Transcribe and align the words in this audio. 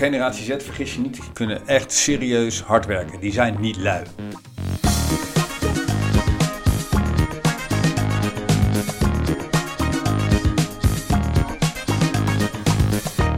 generatie 0.00 0.44
Z, 0.44 0.64
vergis 0.64 0.94
je 0.94 1.00
niet, 1.00 1.18
kunnen 1.32 1.66
echt 1.66 1.92
serieus 1.92 2.62
hard 2.62 2.86
werken. 2.86 3.20
Die 3.20 3.32
zijn 3.32 3.56
niet 3.60 3.76
lui. 3.76 4.04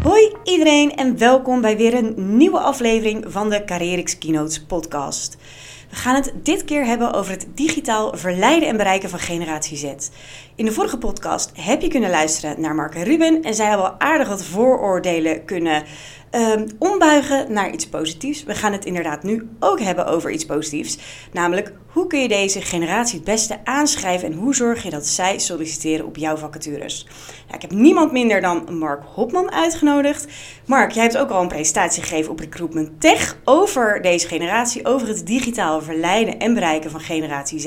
Hoi 0.02 0.36
iedereen 0.44 0.94
en 0.94 1.18
welkom 1.18 1.60
bij 1.60 1.76
weer 1.76 1.94
een 1.94 2.36
nieuwe 2.36 2.58
aflevering 2.58 3.24
van 3.28 3.50
de 3.50 3.64
Carrierix 3.64 4.18
Keynotes 4.18 4.64
podcast. 4.64 5.36
We 5.90 5.96
gaan 5.96 6.14
het 6.14 6.32
dit 6.42 6.64
keer 6.64 6.84
hebben 6.84 7.12
over 7.12 7.32
het 7.32 7.46
digitaal 7.54 8.16
verleiden 8.16 8.68
en 8.68 8.76
bereiken 8.76 9.10
van 9.10 9.18
generatie 9.18 9.76
Z. 9.76 9.94
In 10.54 10.64
de 10.64 10.72
vorige 10.72 10.98
podcast 10.98 11.52
heb 11.54 11.82
je 11.82 11.88
kunnen 11.88 12.10
luisteren 12.10 12.60
naar 12.60 12.74
Mark 12.74 12.94
en 12.94 13.04
Ruben 13.04 13.42
en 13.42 13.54
zij 13.54 13.66
hebben 13.66 13.90
al 13.90 14.00
aardig 14.00 14.28
wat 14.28 14.44
vooroordelen 14.44 15.44
kunnen 15.44 15.84
um, 16.32 16.66
ombuigen 16.78 17.52
naar 17.52 17.70
iets 17.70 17.88
positiefs. 17.88 18.44
We 18.44 18.54
gaan 18.54 18.72
het 18.72 18.84
inderdaad 18.84 19.22
nu 19.22 19.48
ook 19.60 19.80
hebben 19.80 20.06
over 20.06 20.30
iets 20.30 20.46
positiefs. 20.46 20.98
Namelijk, 21.32 21.72
hoe 21.86 22.06
kun 22.06 22.20
je 22.20 22.28
deze 22.28 22.60
generatie 22.60 23.14
het 23.14 23.24
beste 23.24 23.58
aanschrijven 23.64 24.32
en 24.32 24.38
hoe 24.38 24.54
zorg 24.54 24.82
je 24.82 24.90
dat 24.90 25.06
zij 25.06 25.38
solliciteren 25.38 26.06
op 26.06 26.16
jouw 26.16 26.36
vacatures? 26.36 27.06
Nou, 27.44 27.54
ik 27.54 27.62
heb 27.62 27.70
niemand 27.70 28.12
minder 28.12 28.40
dan 28.40 28.78
Mark 28.78 29.02
Hopman 29.04 29.52
uitgenodigd. 29.52 30.26
Mark, 30.66 30.90
jij 30.90 31.02
hebt 31.02 31.18
ook 31.18 31.30
al 31.30 31.42
een 31.42 31.48
presentatie 31.48 32.02
gegeven 32.02 32.30
op 32.30 32.38
Recruitment 32.38 33.00
Tech 33.00 33.36
over 33.44 34.02
deze 34.02 34.28
generatie, 34.28 34.86
over 34.86 35.08
het 35.08 35.26
digitaal 35.26 35.82
verleiden 35.82 36.38
en 36.38 36.54
bereiken 36.54 36.90
van 36.90 37.00
generatie 37.00 37.58
Z. 37.58 37.64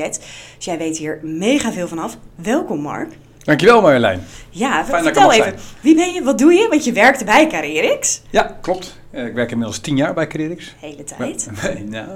Dus 0.56 0.66
jij 0.66 0.78
weet 0.78 0.98
hier 0.98 1.20
mega 1.24 1.72
veel 1.72 1.88
vanaf. 1.88 2.18
Welkom 2.36 2.80
Mark. 2.80 3.14
Dankjewel 3.46 3.82
Marjolein. 3.82 4.22
Ja, 4.50 4.86
Fijn 4.86 5.04
vertel 5.04 5.32
even. 5.32 5.44
Zijn. 5.44 5.60
Wie 5.82 5.96
ben 5.96 6.14
je? 6.14 6.24
Wat 6.24 6.38
doe 6.38 6.54
je? 6.54 6.68
Want 6.70 6.84
je 6.86 6.92
werkte 6.92 7.26
bij 7.26 7.48
Carrierix. 7.48 8.22
Ja, 8.30 8.58
klopt. 8.62 9.00
Ik 9.12 9.34
werk 9.34 9.52
inmiddels 9.52 9.80
tien 9.80 9.98
jaar 9.98 10.14
bij 10.14 10.28
Carrierix. 10.28 10.76
Hele 10.80 11.04
tijd. 11.04 11.50
Nou, 11.90 12.08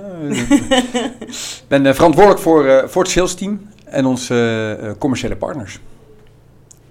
ben 1.67 1.85
eh, 1.85 1.93
verantwoordelijk 1.93 2.41
voor, 2.41 2.83
voor 2.89 3.03
het 3.03 3.11
sales 3.11 3.35
team 3.35 3.69
en 3.85 4.05
onze 4.05 4.95
commerciële 4.99 5.35
partners. 5.35 5.79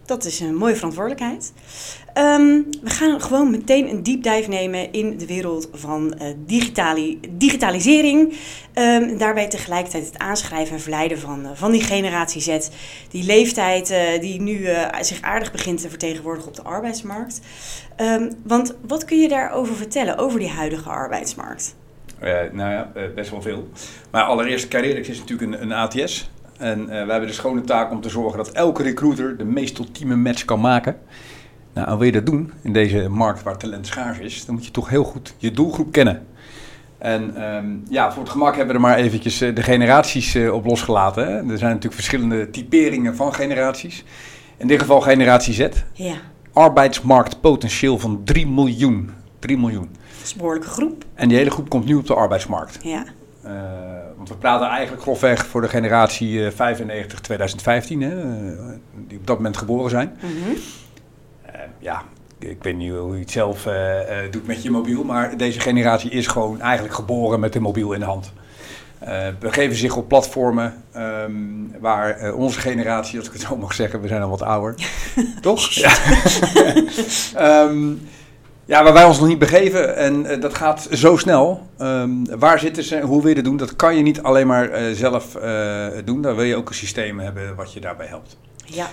Dat 0.06 0.24
is 0.24 0.40
een 0.40 0.54
mooie 0.54 0.76
verantwoordelijkheid. 0.76 1.52
Um, 2.18 2.66
we 2.82 2.90
gaan 2.90 3.20
gewoon 3.20 3.50
meteen 3.50 3.90
een 3.90 4.02
deep 4.02 4.22
dive 4.22 4.48
nemen 4.48 4.92
in 4.92 5.18
de 5.18 5.26
wereld 5.26 5.68
van 5.72 6.20
digitali 6.46 7.20
digitalisering. 7.30 8.32
Um, 8.74 9.18
daarbij 9.18 9.48
tegelijkertijd 9.48 10.06
het 10.06 10.18
aanschrijven 10.18 10.74
en 10.74 10.80
verleiden 10.80 11.18
van, 11.18 11.40
uh, 11.44 11.50
van 11.54 11.70
die 11.70 11.82
generatie 11.82 12.40
Z. 12.40 12.68
Die 13.10 13.24
leeftijd 13.24 13.90
uh, 13.90 14.20
die 14.20 14.40
nu 14.40 14.66
zich 15.00 15.20
aardig 15.20 15.52
begint 15.52 15.80
te 15.80 15.88
vertegenwoordigen 15.88 16.48
op 16.48 16.56
de 16.56 16.62
arbeidsmarkt. 16.62 17.40
Um, 17.96 18.30
want 18.44 18.74
wat 18.86 19.04
kun 19.04 19.20
je 19.20 19.28
daarover 19.28 19.74
vertellen, 19.74 20.18
over 20.18 20.38
die 20.38 20.48
huidige 20.48 20.88
arbeidsmarkt? 20.88 21.76
nou 22.52 22.70
ja, 22.70 22.92
best 23.14 23.30
wel 23.30 23.42
veel. 23.42 23.68
Maar 24.10 24.22
allereerst, 24.22 24.68
Carrierix 24.68 25.08
is 25.08 25.18
natuurlijk 25.18 25.52
een, 25.52 25.62
een 25.62 25.72
ATS. 25.72 26.30
En 26.56 26.86
we 26.86 26.92
hebben 26.92 27.26
de 27.26 27.32
schone 27.32 27.60
taak 27.60 27.90
om 27.90 28.00
te 28.00 28.08
zorgen 28.08 28.38
dat 28.38 28.52
elke 28.52 28.82
recruiter 28.82 29.36
de 29.36 29.44
meest 29.44 29.78
ultieme 29.78 30.16
match 30.16 30.44
kan 30.44 30.60
maken. 30.60 30.96
Nou, 31.78 31.98
wil 31.98 32.06
je 32.06 32.12
dat 32.12 32.26
doen 32.26 32.52
in 32.62 32.72
deze 32.72 33.08
markt 33.08 33.42
waar 33.42 33.56
talent 33.56 33.86
schaars 33.86 34.18
is, 34.18 34.44
dan 34.44 34.54
moet 34.54 34.64
je 34.64 34.70
toch 34.70 34.88
heel 34.88 35.04
goed 35.04 35.34
je 35.36 35.50
doelgroep 35.50 35.92
kennen. 35.92 36.26
En 36.98 37.42
um, 37.54 37.82
ja, 37.88 38.12
voor 38.12 38.22
het 38.22 38.32
gemak 38.32 38.56
hebben 38.56 38.66
we 38.66 38.82
er 38.82 38.88
maar 38.88 38.96
eventjes 38.96 39.40
eh, 39.40 39.54
de 39.54 39.62
generaties 39.62 40.34
uh, 40.34 40.52
op 40.52 40.66
losgelaten. 40.66 41.26
Hè. 41.26 41.32
Er 41.32 41.58
zijn 41.58 41.70
natuurlijk 41.70 41.94
verschillende 41.94 42.50
typeringen 42.50 43.16
van 43.16 43.34
generaties. 43.34 44.04
In 44.56 44.66
dit 44.66 44.80
geval 44.80 45.00
generatie 45.00 45.54
Z. 45.54 45.68
Ja. 45.92 46.14
Arbeidsmarktpotentieel 46.52 47.98
van 47.98 48.20
3 48.24 48.46
miljoen. 48.46 49.10
3 49.38 49.58
miljoen. 49.58 49.88
Dat 50.16 50.24
is 50.24 50.30
een 50.32 50.38
behoorlijke 50.38 50.68
groep. 50.68 51.04
En 51.14 51.28
die 51.28 51.36
hele 51.36 51.50
groep 51.50 51.68
komt 51.68 51.84
nu 51.84 51.94
op 51.94 52.06
de 52.06 52.14
arbeidsmarkt. 52.14 52.78
Ja. 52.82 53.04
Uh, 53.44 53.52
want 54.16 54.28
we 54.28 54.34
praten 54.34 54.66
eigenlijk 54.66 55.02
grofweg 55.02 55.46
voor 55.46 55.60
de 55.60 55.68
generatie 55.68 56.50
95-2015, 56.50 56.54
die 59.06 59.18
op 59.18 59.26
dat 59.26 59.36
moment 59.36 59.56
geboren 59.56 59.90
zijn. 59.90 60.16
Mm 60.22 60.30
-hmm 60.42 60.56
ja, 61.78 62.02
ik 62.38 62.62
weet 62.62 62.76
niet 62.76 62.92
hoe 62.92 63.14
je 63.14 63.20
het 63.20 63.30
zelf 63.30 63.66
uh, 63.66 63.72
uh, 63.74 64.16
doet 64.30 64.46
met 64.46 64.62
je 64.62 64.70
mobiel, 64.70 65.04
maar 65.04 65.36
deze 65.36 65.60
generatie 65.60 66.10
is 66.10 66.26
gewoon 66.26 66.60
eigenlijk 66.60 66.94
geboren 66.94 67.40
met 67.40 67.54
een 67.54 67.62
mobiel 67.62 67.92
in 67.92 68.00
de 68.00 68.06
hand. 68.06 68.32
Uh, 69.04 69.26
begeven 69.40 69.76
zich 69.76 69.96
op 69.96 70.08
platformen 70.08 70.82
um, 70.96 71.74
waar 71.80 72.32
onze 72.32 72.60
generatie, 72.60 73.18
als 73.18 73.26
ik 73.26 73.32
het 73.32 73.42
zo 73.42 73.56
mag 73.56 73.74
zeggen, 73.74 74.00
we 74.00 74.08
zijn 74.08 74.22
al 74.22 74.30
wat 74.30 74.42
ouder, 74.42 74.74
toch? 75.40 75.70
ja. 75.70 75.92
um, 77.62 78.08
ja, 78.64 78.82
waar 78.82 78.92
wij 78.92 79.04
ons 79.04 79.18
nog 79.18 79.28
niet 79.28 79.38
begeven 79.38 79.96
en 79.96 80.40
dat 80.40 80.54
gaat 80.54 80.88
zo 80.92 81.16
snel. 81.16 81.66
Um, 81.78 82.38
waar 82.38 82.58
zitten 82.58 82.84
ze, 82.84 83.00
hoe 83.00 83.20
wil 83.20 83.28
je 83.28 83.34
dat 83.34 83.44
doen? 83.44 83.56
Dat 83.56 83.76
kan 83.76 83.96
je 83.96 84.02
niet 84.02 84.22
alleen 84.22 84.46
maar 84.46 84.70
zelf 84.92 85.32
doen. 86.04 86.22
Daar 86.22 86.36
wil 86.36 86.44
je 86.44 86.56
ook 86.56 86.68
een 86.68 86.74
systeem 86.74 87.18
hebben 87.18 87.54
wat 87.54 87.72
je 87.72 87.80
daarbij 87.80 88.06
helpt. 88.06 88.36
Ja, 88.64 88.86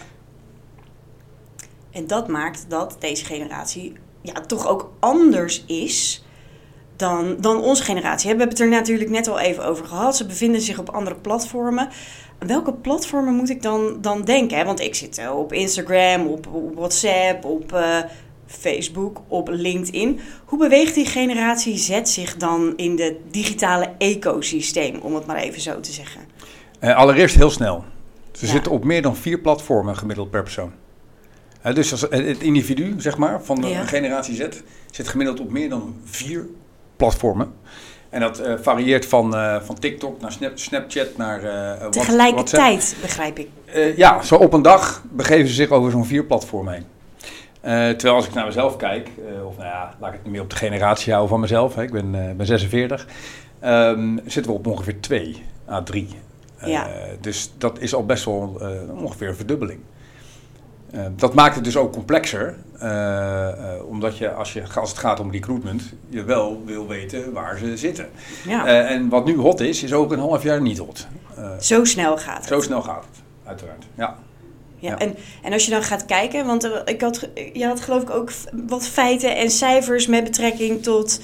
en 1.96 2.08
dat 2.08 2.28
maakt 2.28 2.66
dat 2.68 2.96
deze 3.00 3.26
generatie 3.26 3.94
ja, 4.22 4.34
toch 4.34 4.68
ook 4.68 4.92
anders 5.00 5.64
is 5.66 6.24
dan, 6.96 7.36
dan 7.40 7.62
onze 7.62 7.84
generatie. 7.84 8.24
We 8.24 8.28
hebben 8.28 8.50
het 8.50 8.60
er 8.60 8.70
natuurlijk 8.70 9.10
net 9.10 9.28
al 9.28 9.40
even 9.40 9.66
over 9.66 9.86
gehad. 9.86 10.18
Ze 10.18 10.26
bevinden 10.26 10.62
zich 10.62 10.80
op 10.80 10.90
andere 10.90 11.16
platformen. 11.16 11.90
Welke 12.40 12.74
platformen 12.74 13.34
moet 13.34 13.50
ik 13.50 13.62
dan, 13.62 13.98
dan 14.02 14.22
denken? 14.22 14.66
Want 14.66 14.80
ik 14.80 14.96
zit 14.96 15.22
op 15.34 15.54
Instagram, 15.54 16.28
op, 16.28 16.48
op 16.52 16.76
WhatsApp, 16.76 17.46
op 17.46 17.74
uh, 17.74 17.98
Facebook, 18.46 19.22
op 19.28 19.50
LinkedIn. 19.52 20.20
Hoe 20.46 20.60
beweegt 20.60 20.94
die 20.94 21.06
generatie 21.06 21.78
Z 21.78 22.00
zich 22.04 22.38
dan 22.38 22.74
in 22.76 23.00
het 23.00 23.16
digitale 23.32 23.90
ecosysteem, 23.98 25.00
om 25.02 25.16
het 25.16 25.26
maar 25.26 25.38
even 25.38 25.62
zo 25.62 25.80
te 25.80 25.92
zeggen? 25.92 26.22
Uh, 26.82 26.96
allereerst 26.96 27.36
heel 27.36 27.50
snel. 27.50 27.84
Ze 28.32 28.46
ja. 28.46 28.52
zitten 28.52 28.72
op 28.72 28.84
meer 28.84 29.02
dan 29.02 29.16
vier 29.16 29.40
platformen 29.40 29.98
gemiddeld 29.98 30.30
per 30.30 30.44
persoon 30.44 30.84
dus 31.74 31.92
als 31.92 32.02
het 32.02 32.42
individu, 32.42 32.94
zeg 32.98 33.18
maar, 33.18 33.44
van 33.44 33.62
de 33.62 33.76
generatie 33.76 34.36
Z, 34.36 34.48
zit 34.92 35.08
gemiddeld 35.08 35.40
op 35.40 35.52
meer 35.52 35.70
dan 35.70 35.96
vier 36.04 36.48
platformen. 36.96 37.54
En 38.10 38.22
dat 38.22 38.42
uh, 38.42 38.54
varieert 38.62 39.06
van, 39.06 39.36
uh, 39.36 39.62
van 39.62 39.80
TikTok 39.80 40.22
naar 40.22 40.32
Snap, 40.32 40.58
Snapchat 40.58 41.18
naar 41.18 41.44
uh, 41.44 41.88
Tegelijkertijd, 41.88 42.74
WhatsApp. 42.74 43.02
begrijp 43.02 43.40
ik. 43.40 43.50
ja, 43.96 44.22
zo 44.22 44.36
op 44.36 44.54
een 44.54 44.62
dag 44.62 45.04
begeven 45.12 45.48
ze 45.48 45.54
zich 45.54 45.70
over 45.70 45.92
zo'n 45.92 46.06
vier 46.06 46.24
platformen 46.24 46.74
heen. 46.74 46.86
terwijl 47.98 48.16
als 48.16 48.28
ik 48.28 48.34
naar 48.34 48.46
mezelf 48.46 48.76
kijk, 48.76 49.10
of 49.46 49.58
nou 49.58 49.68
ja, 49.68 49.96
laat 50.00 50.14
ik 50.14 50.20
het 50.24 50.32
meer 50.32 50.42
op 50.42 50.50
de 50.50 50.56
generatie 50.56 51.12
houden 51.12 51.32
van 51.32 51.40
mezelf. 51.40 51.76
Hè, 51.76 51.84
ik 51.84 51.92
ben, 51.92 52.12
ben 52.38 52.46
46. 52.46 53.08
Um, 53.64 54.20
zitten 54.26 54.52
we 54.52 54.58
op 54.58 54.68
ongeveer 54.68 55.00
2 55.00 55.44
à 55.70 55.84
3. 55.84 56.08
Ja. 56.66 56.88
Dus 57.22 57.52
dat 57.58 57.80
is 57.80 57.96
al 57.96 58.06
best 58.06 58.26
wel 58.26 58.62
ongeveer 58.98 59.28
een 59.28 59.36
verdubbeling. 59.36 59.80
Uh, 60.94 61.02
dat 61.16 61.34
maakt 61.34 61.56
het 61.56 61.64
dus 61.64 61.78
ook 61.78 61.92
complexer, 61.92 62.56
uh, 62.76 62.82
uh, 62.84 63.86
omdat 63.88 64.18
je 64.18 64.32
als, 64.32 64.54
je 64.54 64.64
als 64.76 64.90
het 64.90 65.00
gaat 65.00 65.20
om 65.20 65.32
recruitment, 65.32 65.84
je 66.10 66.24
wel 66.24 66.62
wil 66.66 66.88
weten 66.88 67.34
waar 67.34 67.58
ze 67.58 67.78
zitten. 67.78 68.10
Ja. 68.46 68.66
en 68.66 69.10
wat 69.10 69.26
nu 69.26 69.38
hot 69.38 69.60
is, 69.60 69.84
is 69.84 69.94
ook 69.94 70.12
een 70.12 70.20
half 70.20 70.44
jaar 70.44 70.62
niet 70.62 70.78
hot. 70.78 71.08
zo 71.60 71.84
snel 71.84 72.18
gaat 72.18 72.38
het. 72.38 72.48
Zo 72.48 72.62
snel 72.62 72.82
gaat 72.82 73.06
het, 73.12 73.22
uiteraard. 73.46 73.86
Ja. 73.96 74.16
Ja, 74.80 74.90
ja. 74.90 74.98
En, 74.98 75.16
en 75.44 75.54
als 75.54 75.66
je 75.66 75.72
dan 75.72 75.84
gaat 75.84 76.06
kijken, 76.06 76.46
want 76.46 76.72
ik 76.86 77.02
had, 77.02 77.30
je 77.54 77.66
had 77.66 77.82
geloof 77.82 78.02
ik 78.02 78.10
ook 78.10 78.32
wat 78.68 78.88
feiten 78.88 79.36
en 79.36 79.50
cijfers 79.50 80.08
met 80.08 80.24
betrekking 80.24 80.84
tot 80.84 81.22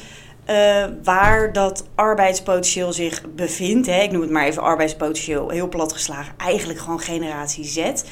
waar 1.04 1.54
dat 1.54 1.86
arbeidspotentieel 1.96 2.94
zich 2.94 3.22
bevindt. 3.36 3.88
Hè. 3.88 4.02
Ik 4.02 4.12
noem 4.12 4.22
het 4.22 4.30
maar 4.30 4.46
even 4.46 4.62
arbeidspotentieel, 4.62 5.50
heel 5.50 5.70
plat 5.70 5.94
geslagen. 5.94 6.34
Eigenlijk 6.38 6.80
gewoon 6.80 7.00
generatie 7.00 7.64
Z. 7.64 8.04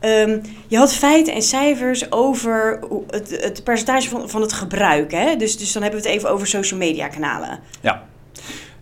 Um, 0.00 0.42
je 0.66 0.76
had 0.76 0.92
feiten 0.92 1.34
en 1.34 1.42
cijfers 1.42 2.12
over 2.12 2.80
het, 3.10 3.42
het 3.42 3.64
percentage 3.64 4.08
van, 4.08 4.28
van 4.28 4.40
het 4.40 4.52
gebruik. 4.52 5.12
Hè? 5.12 5.36
Dus, 5.36 5.58
dus 5.58 5.72
dan 5.72 5.82
hebben 5.82 6.00
we 6.00 6.06
het 6.06 6.16
even 6.16 6.30
over 6.30 6.46
social 6.46 6.78
media 6.78 7.08
kanalen. 7.08 7.60
Ja, 7.80 8.02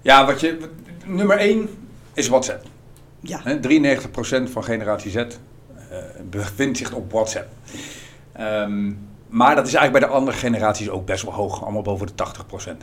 ja 0.02 0.26
wat 0.26 0.41
je, 0.41 0.58
nummer 1.05 1.37
1 1.38 1.69
is 2.14 2.29
WhatsApp. 2.29 2.64
Ja. 3.20 3.41
93% 3.43 4.50
van 4.50 4.64
generatie 4.64 5.11
Z 5.11 5.17
uh, 5.17 5.25
bevindt 6.31 6.79
zich 6.79 6.93
op 6.93 7.12
WhatsApp. 7.12 7.49
Um, 8.41 9.08
maar 9.29 9.55
dat 9.55 9.67
is 9.67 9.75
eigenlijk 9.75 10.05
bij 10.05 10.12
de 10.12 10.20
andere 10.20 10.37
generaties 10.37 10.88
ook 10.88 11.06
best 11.06 11.23
wel 11.23 11.32
hoog, 11.32 11.62
allemaal 11.62 11.82
boven 11.82 12.06
de 12.06 12.12
80%. 12.75 12.76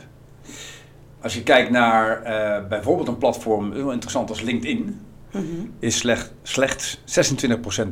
Als 1.20 1.34
je 1.34 1.42
kijkt 1.42 1.70
naar 1.70 2.22
uh, 2.22 2.68
bijvoorbeeld 2.68 3.08
een 3.08 3.18
platform, 3.18 3.72
heel 3.72 3.92
interessant 3.92 4.28
als 4.28 4.40
LinkedIn, 4.40 5.00
mm 5.34 5.72
is 5.78 5.96
slecht, 5.96 6.32
slechts 6.42 6.98
26% 6.98 7.00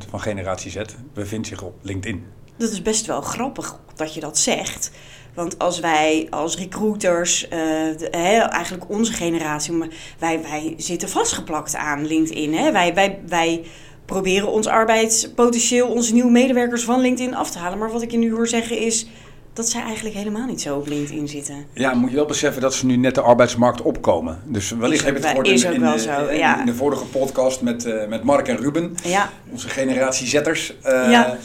van 0.09 0.21
generatie 0.21 0.71
Z 0.71 0.81
bevindt 1.15 1.47
zich 1.47 1.63
op 1.63 1.75
LinkedIn. 1.83 2.25
Dat 2.57 2.71
is 2.71 2.83
best 2.83 3.07
wel 3.07 3.21
grappig 3.21 3.81
dat 3.95 4.15
je 4.15 4.21
dat 4.21 4.39
zegt. 4.39 4.91
Want 5.35 5.59
als 5.59 5.81
wij 5.81 6.27
als 6.31 6.57
recruiters, 6.57 7.49
uh, 7.49 8.55
eigenlijk 8.55 8.89
onze 8.89 9.13
generatie, 9.13 9.75
wij, 10.19 10.43
wij 10.43 10.75
zitten 10.77 11.09
vastgeplakt 11.09 11.75
aan 11.75 12.07
LinkedIn. 12.07 12.55
Hè? 12.55 12.73
Wij, 12.73 12.95
wij, 12.95 13.21
wij 13.27 13.65
proberen 14.05 14.49
ons 14.49 14.67
arbeidspotentieel, 14.67 15.89
onze 15.89 16.13
nieuwe 16.13 16.31
medewerkers 16.31 16.85
van 16.85 17.01
LinkedIn 17.01 17.35
af 17.35 17.51
te 17.51 17.59
halen. 17.59 17.79
Maar 17.79 17.93
wat 17.93 18.03
ik 18.03 18.11
je 18.11 18.19
nu 18.19 18.33
hoor 18.33 18.49
zeggen 18.49 18.79
is, 18.79 19.07
dat 19.53 19.69
zij 19.69 19.83
eigenlijk 19.83 20.15
helemaal 20.15 20.47
niet 20.47 20.61
zo 20.61 20.77
op 20.77 20.87
LinkedIn 20.87 21.29
zitten. 21.29 21.67
Ja, 21.73 21.95
moet 21.95 22.11
je 22.11 22.17
wel 22.17 22.25
beseffen 22.27 22.63
dat 22.63 22.75
ze 22.75 22.87
nu 22.87 22.97
net 22.97 23.15
de 23.15 23.21
arbeidsmarkt 23.21 23.83
opkomen. 23.83 24.39
Dus 24.45 24.71
wellicht 24.71 25.05
heb 25.05 25.15
je 25.15 25.21
het 25.21 25.29
gehoord 25.29 25.49
is 25.49 25.65
in, 25.65 25.81
de, 25.81 25.99
zo, 25.99 26.27
in- 26.27 26.37
ja. 26.39 26.61
in 26.61 26.67
de 26.67 26.75
vorige 26.75 27.05
podcast 27.05 27.61
met, 27.61 27.85
eh, 27.85 28.09
met 28.09 28.23
Mark 28.23 28.49
en 28.49 28.57
Ruben, 28.57 28.95
Ja, 29.05 29.31
onze 29.51 29.69
generatie 29.69 30.27
zetters. 30.27 30.75
eh, 30.83 31.11
Ja. 31.11 31.37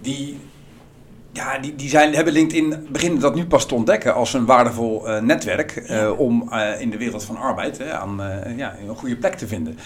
Die, 0.00 0.38
ja, 1.32 1.58
die, 1.58 1.74
die 1.76 1.88
zijn, 1.88 2.14
hebben 2.14 2.32
LinkedIn 2.32 2.86
beginnen 2.90 3.20
dat 3.20 3.34
nu 3.34 3.46
pas 3.46 3.66
te 3.66 3.74
ontdekken 3.74 4.14
als 4.14 4.34
een 4.34 4.44
waardevol 4.44 5.08
eh, 5.08 5.22
netwerk 5.22 5.76
eh, 5.76 6.10
om 6.18 6.48
eh, 6.52 6.80
in 6.80 6.90
de 6.90 6.96
wereld 6.98 7.24
van 7.24 7.36
arbeid 7.36 7.82
aan, 7.90 8.22
eh, 8.22 8.56
ja, 8.56 8.76
een 8.88 8.96
goede 8.96 9.16
plek 9.16 9.34
te 9.34 9.46
vinden. 9.46 9.78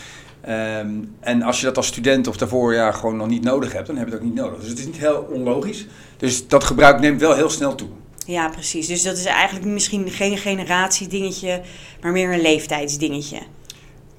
Ehm, 0.46 0.88
en 1.20 1.42
als 1.42 1.60
je 1.60 1.66
dat 1.66 1.76
als 1.76 1.86
student 1.86 2.26
of 2.26 2.36
daarvoor 2.36 2.74
ja, 2.74 2.92
gewoon 2.92 3.16
nog 3.16 3.26
niet 3.28 3.42
nodig 3.44 3.72
hebt, 3.72 3.86
dan 3.86 3.96
heb 3.96 4.06
je 4.06 4.12
het 4.12 4.20
ook 4.22 4.26
niet 4.28 4.36
nodig. 4.36 4.60
Dus 4.60 4.68
het 4.68 4.78
is 4.78 4.86
niet 4.86 4.98
heel 4.98 5.28
onlogisch. 5.30 5.86
Dus 6.16 6.48
dat 6.48 6.64
gebruik 6.64 7.00
neemt 7.00 7.20
wel 7.20 7.34
heel 7.34 7.50
snel 7.50 7.74
toe. 7.74 7.88
ja, 8.26 8.48
precies. 8.48 8.86
Dus 8.86 9.02
dat 9.02 9.16
is 9.16 9.24
eigenlijk 9.24 9.66
misschien 9.66 10.10
geen 10.10 10.38
generatiedingetje, 10.38 11.60
maar 12.00 12.12
meer 12.12 12.32
een 12.32 12.40
leeftijdsdingetje. 12.40 13.38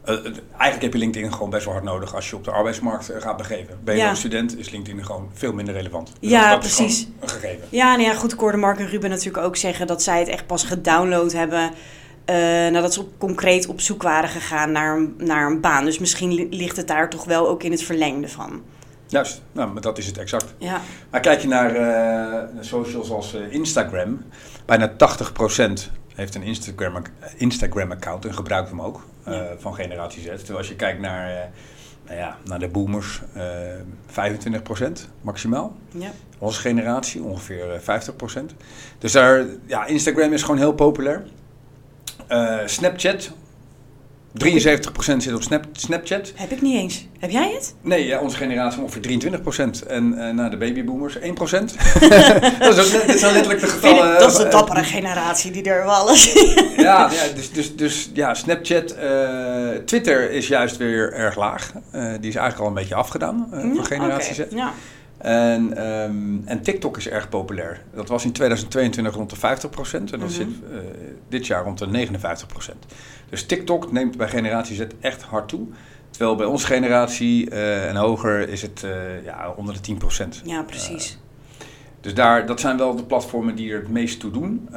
Eh, 0.03 0.13
eh, 0.13 0.21
eigenlijk 0.51 0.81
heb 0.81 0.93
je 0.93 0.99
LinkedIn 0.99 1.33
gewoon 1.33 1.49
best 1.49 1.65
wel 1.65 1.73
hard 1.73 1.85
nodig 1.85 2.15
als 2.15 2.29
je 2.29 2.35
op 2.35 2.43
de 2.43 2.51
arbeidsmarkt 2.51 3.09
eh, 3.09 3.21
gaat 3.21 3.37
begeven. 3.37 3.77
Ben 3.83 3.95
je 3.95 4.01
Ja. 4.01 4.07
nog 4.09 4.17
student, 4.17 4.57
is 4.57 4.69
LinkedIn 4.69 5.05
gewoon 5.05 5.29
veel 5.33 5.53
minder 5.53 5.73
relevant. 5.73 6.11
Dus 6.19 6.29
Ja, 6.29 6.49
dat, 6.55 6.63
is 6.63 6.75
precies. 6.75 6.99
gewoon 6.99 7.15
een 7.21 7.29
gegeven. 7.29 7.67
Ja, 7.69 7.95
nou 7.95 8.07
ja, 8.09 8.13
goed. 8.13 8.33
Ik 8.33 8.39
hoorde 8.39 8.57
Mark 8.57 8.79
en 8.79 8.87
Ruben 8.87 9.09
natuurlijk 9.09 9.45
ook 9.45 9.55
zeggen 9.55 9.87
dat 9.87 10.03
zij 10.03 10.19
het 10.19 10.27
echt 10.27 10.47
pas 10.47 10.63
gedownload 10.63 11.31
hebben. 11.31 11.71
Eh, 12.25 12.35
nadat 12.71 12.93
ze 12.93 12.99
op, 12.99 13.09
concreet 13.17 13.67
op 13.67 13.81
zoek 13.81 14.03
waren 14.03 14.29
gegaan 14.29 14.71
naar, 14.71 14.97
een- 14.97 15.15
naar 15.17 15.45
een 15.51 15.61
baan. 15.61 15.85
Dus 15.85 15.99
misschien 15.99 16.33
li- 16.33 16.47
ligt 16.49 16.77
het 16.77 16.87
daar 16.87 17.09
toch 17.09 17.25
wel 17.25 17.47
ook 17.49 17.63
in 17.63 17.71
het 17.71 17.83
verlengde 17.83 18.27
van. 18.29 18.61
Juist, 19.07 19.41
nou, 19.51 19.71
maar 19.73 19.81
dat 19.81 19.97
is 19.97 20.05
het 20.05 20.17
exact. 20.17 20.53
Ja, 20.57 20.81
Maar 21.09 21.21
kijk 21.21 21.39
je 21.41 21.47
naar 21.47 21.75
eh, 21.75 22.43
socials 22.59 23.09
als 23.11 23.33
eh, 23.35 23.53
Instagram, 23.53 24.21
bijna 24.65 24.87
80% 24.97 25.91
heeft 26.15 26.35
een 26.35 26.43
Instagram, 26.43 27.01
Instagram 27.37 27.91
account 27.91 28.25
en 28.25 28.33
gebruikt 28.33 28.69
hem 28.69 28.81
ook 28.81 29.05
Ja. 29.25 29.47
van 29.57 29.75
generatie 29.75 30.21
Z. 30.21 30.25
Terwijl 30.25 30.57
als 30.57 30.67
je 30.67 30.75
kijkt 30.75 30.99
naar, 30.99 31.49
nou 32.05 32.17
ja, 32.19 32.37
naar 32.45 32.59
de 32.59 32.67
boomers, 32.67 33.21
eh 33.33 33.43
25% 34.05 35.07
maximaal. 35.21 35.75
ja. 35.91 36.11
Onze 36.39 36.59
generatie 36.61 37.21
ongeveer 37.23 37.71
eh, 37.73 37.79
50%. 37.79 38.55
Dus 38.97 39.11
daar, 39.11 39.45
ja, 39.65 39.85
Instagram 39.85 40.33
is 40.33 40.41
gewoon 40.41 40.57
heel 40.57 40.73
populair. 40.73 41.23
Eh, 42.27 42.57
Snapchat, 42.65 43.31
73% 44.33 45.23
zit 45.23 45.33
op 45.33 45.41
Snap, 45.41 45.65
Snapchat. 45.71 46.31
Heb 46.35 46.51
ik 46.51 46.61
niet 46.61 46.75
eens. 46.75 47.07
Heb 47.19 47.29
jij 47.29 47.51
het? 47.53 47.75
Nee, 47.81 48.05
ja, 48.05 48.19
onze 48.19 48.37
generatie 48.37 48.81
ongeveer 48.81 49.01
23%. 49.01 49.85
En 49.87 50.35
na 50.35 50.49
de 50.49 50.57
babyboomers 50.57 51.17
1%. 51.17 51.19
dat, 52.59 52.77
is 52.77 52.95
ook, 52.95 53.07
dit 53.07 53.19
zijn 53.19 53.33
letterlijk 53.33 53.59
de 53.59 53.67
getallen. 53.67 54.13
ik, 54.13 54.19
dat 54.19 54.31
is 54.31 54.37
de 54.37 54.43
eh, 54.43 54.51
dappere 54.51 54.83
generatie 54.83 55.51
die 55.51 55.63
er 55.63 55.85
wel 55.85 55.93
alles... 55.93 56.33
Ja, 56.77 57.11
ja 57.11 57.33
dus, 57.35 57.51
dus, 57.51 57.75
dus 57.75 58.09
ja, 58.13 58.33
Snapchat. 58.33 58.95
Twitter 59.85 60.31
is 60.31 60.47
juist 60.47 60.77
weer 60.77 61.13
erg 61.13 61.35
laag. 61.35 61.71
Die 61.91 62.29
is 62.29 62.35
eigenlijk 62.35 62.59
al 62.59 62.67
een 62.67 62.73
beetje 62.73 62.95
afgedaan 62.95 63.47
eh, 63.51 63.63
voor 63.75 63.83
generatie 63.83 64.33
Z. 64.33 64.43
Ja. 64.49 64.73
En, 65.17 65.77
ehm, 65.77 66.47
en 66.47 66.61
TikTok 66.61 66.97
is 66.97 67.07
erg 67.09 67.29
populair. 67.29 67.81
Dat 67.93 68.07
was 68.09 68.25
in 68.25 68.31
2022 68.31 69.15
rond 69.15 69.29
de 69.29 69.35
50% 69.35 70.11
en 70.13 70.19
dat 70.19 70.29
Mhm. 70.29 70.37
zit 70.37 70.47
eh, 70.71 70.77
dit 71.29 71.47
jaar 71.47 71.63
rond 71.63 71.77
de 71.77 71.87
59%. 71.87 72.85
Dus 73.29 73.45
TikTok 73.45 73.91
neemt 73.91 74.17
bij 74.17 74.27
generatie 74.29 74.75
Z 74.75 74.81
echt 74.99 75.21
hard 75.21 75.47
toe. 75.47 75.67
Terwijl 76.09 76.35
bij 76.35 76.45
onze 76.45 76.65
generatie 76.65 77.49
eh, 77.49 77.89
en 77.89 77.95
hoger 77.95 78.49
is 78.49 78.61
het 78.61 78.83
eh, 78.83 79.23
ja, 79.23 79.53
onder 79.57 79.73
de 79.73 79.79
10%. 79.81 80.41
ja, 80.45 80.61
precies. 80.63 81.19
Dus 82.01 82.13
daar, 82.13 82.45
dat 82.45 82.59
zijn 82.59 82.77
wel 82.77 82.95
de 82.95 83.03
platformen 83.03 83.55
die 83.55 83.71
er 83.71 83.79
het 83.79 83.89
meest 83.89 84.19
toe 84.19 84.31
doen. 84.31 84.69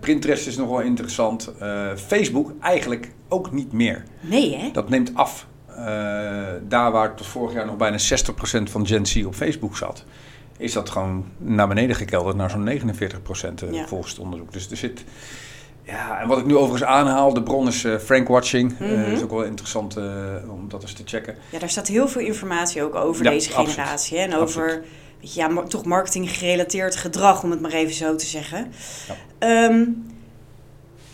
Pinterest 0.00 0.46
is 0.46 0.56
nog 0.56 0.68
wel 0.68 0.80
interessant. 0.80 1.52
Facebook 1.96 2.52
eigenlijk 2.60 3.10
ook 3.28 3.52
niet 3.52 3.72
meer. 3.72 4.04
nee, 4.20 4.56
hè? 4.56 4.70
Dat 4.72 4.88
neemt 4.88 5.14
af. 5.14 5.46
Eh, 5.76 6.52
daar 6.68 6.92
waar 6.92 7.14
tot 7.14 7.26
vorig 7.26 7.54
jaar 7.54 7.66
nog 7.66 7.76
bijna 7.76 7.98
60% 7.98 8.70
van 8.70 8.86
Gen 8.86 9.06
Z 9.06 9.24
op 9.26 9.34
Facebook 9.34 9.76
zat, 9.76 10.04
is 10.56 10.72
dat 10.72 10.90
gewoon 10.90 11.24
naar 11.38 11.68
beneden 11.68 11.96
gekelderd 11.96 12.36
naar 12.36 12.50
zo'n 12.50 12.64
49% 12.64 13.62
eh, 13.62 13.72
Ja. 13.72 13.86
volgens 13.86 14.10
het 14.12 14.20
onderzoek. 14.20 14.52
Dus 14.52 14.70
er 14.70 14.76
zit. 14.76 15.04
Ja, 15.82 16.20
en 16.20 16.28
wat 16.28 16.38
ik 16.38 16.44
nu 16.46 16.56
overigens 16.56 16.90
aanhaal, 16.90 17.34
de 17.34 17.42
bron 17.42 17.66
is 17.66 17.84
eh, 17.84 17.96
Frank 17.98 18.28
Watching. 18.28 18.78
Mhm. 18.78 19.12
is 19.12 19.22
ook 19.22 19.30
wel 19.30 19.44
interessant 19.44 19.96
om 20.48 20.68
dat 20.68 20.82
eens 20.82 20.92
te 20.92 21.02
checken. 21.04 21.36
Ja, 21.50 21.58
daar 21.58 21.70
staat 21.70 21.88
heel 21.88 22.08
veel 22.08 22.20
informatie 22.22 22.82
ook 22.82 22.94
over 22.94 23.24
Ja, 23.24 23.30
deze 23.30 23.50
generatie. 23.50 24.18
Hè? 24.18 24.24
En 24.24 24.36
over 24.36 24.84
weet 25.20 25.34
je, 25.34 25.40
ja, 25.40 25.62
toch 25.62 25.84
marketing 25.84 26.30
gerelateerd 26.30 26.96
gedrag, 26.96 27.42
om 27.42 27.50
het 27.50 27.60
maar 27.60 27.72
even 27.72 27.94
zo 27.94 28.14
te 28.16 28.26
zeggen. 28.26 28.72
Ja. 29.08 29.14
Ehm, 29.38 29.84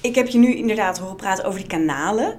ik 0.00 0.14
heb 0.14 0.28
je 0.28 0.38
nu 0.38 0.54
inderdaad 0.54 0.98
horen 0.98 1.16
praten 1.16 1.44
over 1.44 1.58
die 1.58 1.68
kanalen. 1.68 2.34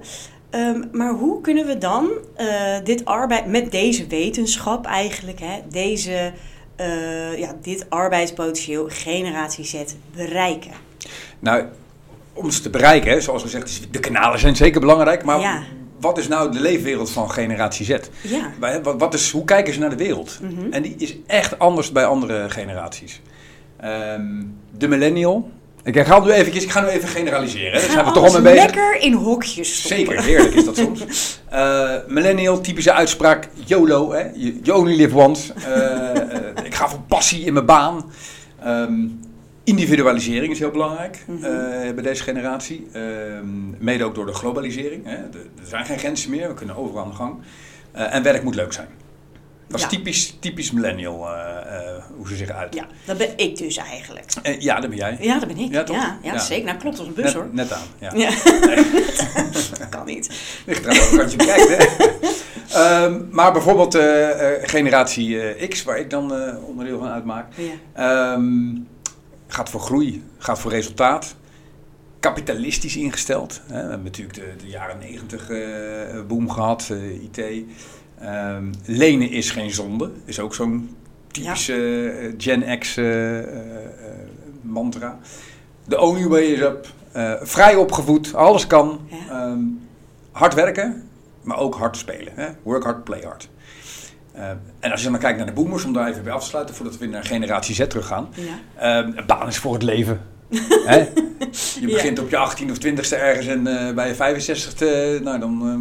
Ehm, 0.52 0.82
maar 0.92 1.12
hoe 1.12 1.40
kunnen 1.40 1.66
we 1.66 1.78
dan 1.78 2.10
eh, 2.36 2.46
dit 2.84 3.04
arbeid, 3.04 3.46
met 3.46 3.70
deze 3.70 4.06
wetenschap 4.06 4.86
eigenlijk, 4.86 5.40
hè, 5.40 5.60
deze, 5.70 6.32
eh, 6.76 7.38
ja, 7.38 7.56
dit 7.62 7.86
arbeidspotentieel 7.88 8.86
generatie 8.88 9.64
Z 9.64 9.82
bereiken? 10.16 10.70
Nou, 11.38 11.64
om 12.32 12.50
ze 12.50 12.60
te 12.60 12.70
bereiken, 12.70 13.22
zoals 13.22 13.42
gezegd, 13.42 13.88
de 13.90 14.00
kanalen 14.00 14.38
zijn 14.38 14.56
zeker 14.56 14.80
belangrijk. 14.80 15.24
Maar 15.24 15.40
Ja. 15.40 15.62
wat 16.00 16.18
is 16.18 16.28
nou 16.28 16.52
de 16.52 16.60
leefwereld 16.60 17.10
van 17.10 17.30
generatie 17.30 17.84
Z? 17.84 17.96
Ja. 18.22 18.52
Wat 18.98 19.14
is, 19.14 19.30
hoe 19.30 19.44
kijken 19.44 19.72
ze 19.74 19.80
naar 19.80 19.90
de 19.90 19.96
wereld? 19.96 20.38
Mhm. 20.42 20.72
En 20.72 20.82
die 20.82 20.94
is 20.98 21.16
echt 21.26 21.58
anders 21.58 21.92
bij 21.92 22.04
andere 22.06 22.50
generaties. 22.50 23.20
Ehm, 23.76 24.42
de 24.78 24.88
millennial. 24.88 25.50
Ik 25.84 25.98
ga 26.06 26.18
nu 26.20 26.30
eventjes, 26.30 26.62
ik 26.64 26.70
ga 26.70 26.80
nu 26.80 26.86
even 26.88 27.08
generaliseren. 27.08 27.80
Daar 27.80 27.90
zijn 27.90 28.04
we 28.04 28.10
toch 28.12 28.24
al 28.26 28.32
mee 28.32 28.42
bezig. 28.42 28.64
lekker 28.64 29.00
in 29.00 29.12
hokjes 29.12 29.78
stoppen. 29.78 29.96
Zeker, 30.06 30.22
heerlijk 30.22 30.54
is 30.54 30.64
dat 30.64 30.76
soms. 30.76 31.04
Eh, 31.52 31.90
millennial, 32.08 32.60
typische 32.60 32.92
uitspraak, 32.92 33.48
YOLO, 33.66 34.12
hè? 34.12 34.24
You 34.62 34.78
only 34.78 34.96
live 34.96 35.16
once. 35.16 35.52
Eh, 35.52 36.10
eh, 36.10 36.64
ik 36.64 36.74
ga 36.74 36.88
voor 36.88 36.98
passie 37.08 37.44
in 37.44 37.52
mijn 37.52 37.66
baan. 37.66 38.12
Ehm, 38.62 38.92
individualisering 39.64 40.52
is 40.52 40.58
heel 40.58 40.70
belangrijk 40.70 41.24
Mhm. 41.26 41.40
bij 41.94 42.02
deze 42.02 42.22
generatie. 42.22 42.86
Ehm, 42.92 43.44
mede 43.78 44.04
ook 44.04 44.14
door 44.14 44.26
de 44.26 44.32
globalisering. 44.34 45.04
Hè? 45.06 45.16
De- 45.30 45.38
er 45.62 45.66
zijn 45.68 45.84
geen 45.84 45.98
grenzen 45.98 46.30
meer, 46.30 46.48
we 46.48 46.54
kunnen 46.54 46.76
overal 46.76 47.02
aan 47.04 47.10
de 47.10 47.16
gang. 47.16 47.34
En 47.92 48.22
werk 48.22 48.42
moet 48.42 48.54
leuk 48.54 48.72
zijn. 48.72 48.88
Dat 49.72 49.80
is 49.80 49.86
Ja. 49.90 49.96
typisch, 49.96 50.36
typisch 50.40 50.70
millennial, 50.70 51.28
eh, 51.28 51.86
eh, 51.96 52.02
hoe 52.16 52.28
ze 52.28 52.36
zich 52.36 52.50
uit. 52.50 52.74
Ja, 52.74 52.86
dat 53.04 53.16
ben 53.18 53.28
ik 53.36 53.56
dus 53.56 53.76
eigenlijk. 53.76 54.24
Eh, 54.42 54.60
ja, 54.60 54.80
dat 54.80 54.88
ben 54.90 54.98
jij. 54.98 55.16
Ja, 55.20 55.38
dat 55.38 55.48
ben 55.48 55.58
ik. 55.58 55.70
Ja, 55.72 55.82
toch? 55.84 55.96
ja, 55.96 56.18
Ja. 56.22 56.38
zeker. 56.38 56.64
Nou, 56.64 56.78
klopt 56.78 56.98
als 56.98 57.06
een 57.08 57.14
bus 57.14 57.24
net, 57.24 57.34
hoor. 57.34 57.48
net 57.52 57.72
aan, 57.72 57.82
ja. 57.98 58.12
Nee. 58.14 58.26
dat 59.78 59.88
kan 59.90 60.06
niet. 60.06 60.30
Ligt 60.66 60.84
eraan 60.84 60.96
welke 60.96 61.16
kant 61.16 61.30
je 61.30 61.36
bekijkt, 61.36 61.68
hè? 61.76 61.84
Ehm, 62.72 63.20
maar 63.30 63.52
bijvoorbeeld 63.52 63.98
generatie 64.62 65.38
X, 65.68 65.82
waar 65.82 65.98
ik 65.98 66.10
dan 66.10 66.32
onderdeel 66.66 66.98
van 66.98 67.08
uitmaak, 67.08 67.46
ehm, 67.94 68.76
gaat 69.46 69.70
voor 69.70 69.80
groei, 69.80 70.22
gaat 70.38 70.58
voor 70.58 70.70
resultaat. 70.70 71.34
Kapitalistisch 72.20 72.96
ingesteld. 72.96 73.60
Hè. 73.66 73.74
We 73.74 73.88
hebben 73.88 74.02
natuurlijk 74.04 74.34
de, 74.36 74.52
de 74.58 74.66
jaren 74.66 74.98
negentig 74.98 75.46
boom 76.26 76.50
gehad, 76.50 76.88
eh, 76.90 77.22
IT. 77.22 77.64
Ehm, 78.22 78.72
lenen 78.84 79.30
is 79.30 79.50
geen 79.50 79.70
zonde, 79.70 80.10
is 80.24 80.40
ook 80.40 80.54
zo'n 80.54 80.96
typische 81.30 82.10
eh, 82.10 82.32
Gen 82.38 82.78
X 82.78 82.96
eh, 82.96 83.38
eh, 83.38 83.44
mantra. 84.60 85.18
The 85.88 86.00
only 86.00 86.28
way 86.28 86.42
is 86.42 86.60
up. 86.60 86.86
Vrij 87.42 87.74
opgevoed, 87.74 88.34
alles 88.34 88.66
kan. 88.66 89.00
Ja. 89.10 89.46
Ehm, 89.46 89.60
hard 90.32 90.54
werken, 90.54 91.08
maar 91.42 91.58
ook 91.58 91.74
hard 91.74 91.96
spelen. 91.96 92.32
Hè? 92.36 92.48
Work 92.62 92.84
hard, 92.84 93.04
play 93.04 93.22
hard. 93.22 93.48
Eh, 94.32 94.50
en 94.80 94.90
als 94.90 95.02
je 95.02 95.10
dan 95.10 95.18
kijkt 95.18 95.36
naar 95.38 95.46
de 95.46 95.52
boomers, 95.52 95.84
om 95.84 95.92
daar 95.92 96.08
even 96.08 96.24
bij 96.24 96.32
af 96.32 96.42
te 96.42 96.48
sluiten, 96.48 96.74
voordat 96.74 96.98
we 96.98 97.06
naar 97.06 97.24
generatie 97.24 97.74
Z 97.74 97.86
teruggaan. 97.86 98.28
Ja. 98.34 98.58
Ehm, 98.76 99.12
een 99.16 99.26
baan 99.26 99.48
is 99.48 99.58
voor 99.58 99.72
het 99.72 99.82
leven. 99.82 100.20
Hè? 100.86 100.96
Je 101.80 101.86
begint 101.86 102.18
op 102.18 102.30
je 102.30 102.36
18 102.36 102.70
of 102.70 102.76
20ste 102.78 103.18
ergens 103.20 103.46
en 103.46 103.66
eh, 103.66 103.94
bij 103.94 104.08
je 104.08 104.14
65ste, 104.14 105.22
nou 105.22 105.38
dan, 105.38 105.60
ehm, 105.68 105.80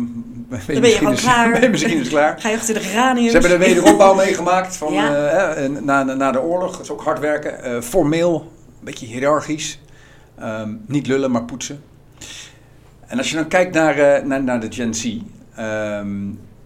ben, 0.50 0.60
je 0.60 0.66
ben 0.66 0.76
je 0.76 0.80
misschien 0.82 0.98
gewoon 0.98 1.12
eens- 1.14 1.22
klaar. 1.34 1.52
ben 1.52 1.62
je 1.62 1.70
misschien 1.70 1.98
eens 1.98 2.10
klaar. 2.10 2.40
Ga 2.42 2.50
je 2.50 2.56
achter 2.56 2.74
de 2.74 2.80
geraniums? 2.80 3.32
Ze 3.32 3.38
hebben 3.38 3.60
de 3.60 3.66
wederopbouw 3.66 4.14
meegemaakt 4.16 4.76
van, 4.76 4.94
Ja. 4.94 5.54
eh, 5.54 5.70
na, 5.70 6.04
na 6.04 6.32
de 6.32 6.42
oorlog. 6.42 6.72
Dat 6.72 6.82
is 6.82 6.90
ook 6.90 7.04
hard 7.04 7.20
werken. 7.20 7.64
Eh, 7.64 7.82
formeel, 7.82 8.36
een 8.80 8.86
beetje 8.86 9.06
hiërarchisch. 9.06 9.80
Ehm, 10.40 10.70
niet 10.86 11.08
lullen, 11.08 11.32
maar 11.32 11.44
poetsen. 11.44 11.84
En 13.08 13.18
als 13.18 13.30
je 13.30 13.36
dan 13.36 13.48
kijkt 13.48 13.74
naar, 13.74 13.98
eh, 13.98 14.24
naar, 14.24 14.44
naar 14.44 14.60
de 14.60 14.72
Gen 14.72 14.94
Z, 14.94 15.18
ehm, 15.56 16.08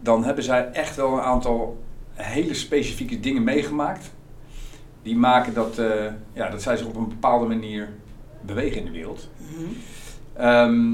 dan 0.02 0.24
hebben 0.26 0.44
zij 0.44 0.70
echt 0.74 0.96
wel 0.96 1.14
een 1.14 1.22
aantal 1.24 1.84
hele 2.14 2.54
specifieke 2.54 3.20
dingen 3.20 3.44
meegemaakt. 3.44 4.06
Die 5.06 5.16
maken 5.16 5.54
dat, 5.54 5.78
eh, 5.78 5.88
ja, 6.34 6.50
dat 6.50 6.62
zij 6.62 6.78
zich 6.78 6.88
op 6.88 6.96
een 6.96 7.08
bepaalde 7.08 7.46
manier 7.46 7.90
bewegen 8.42 8.78
in 8.78 8.86
de 8.86 8.92
wereld. 8.92 9.30
Mhm. 9.38 9.64
Ehm 10.34 10.94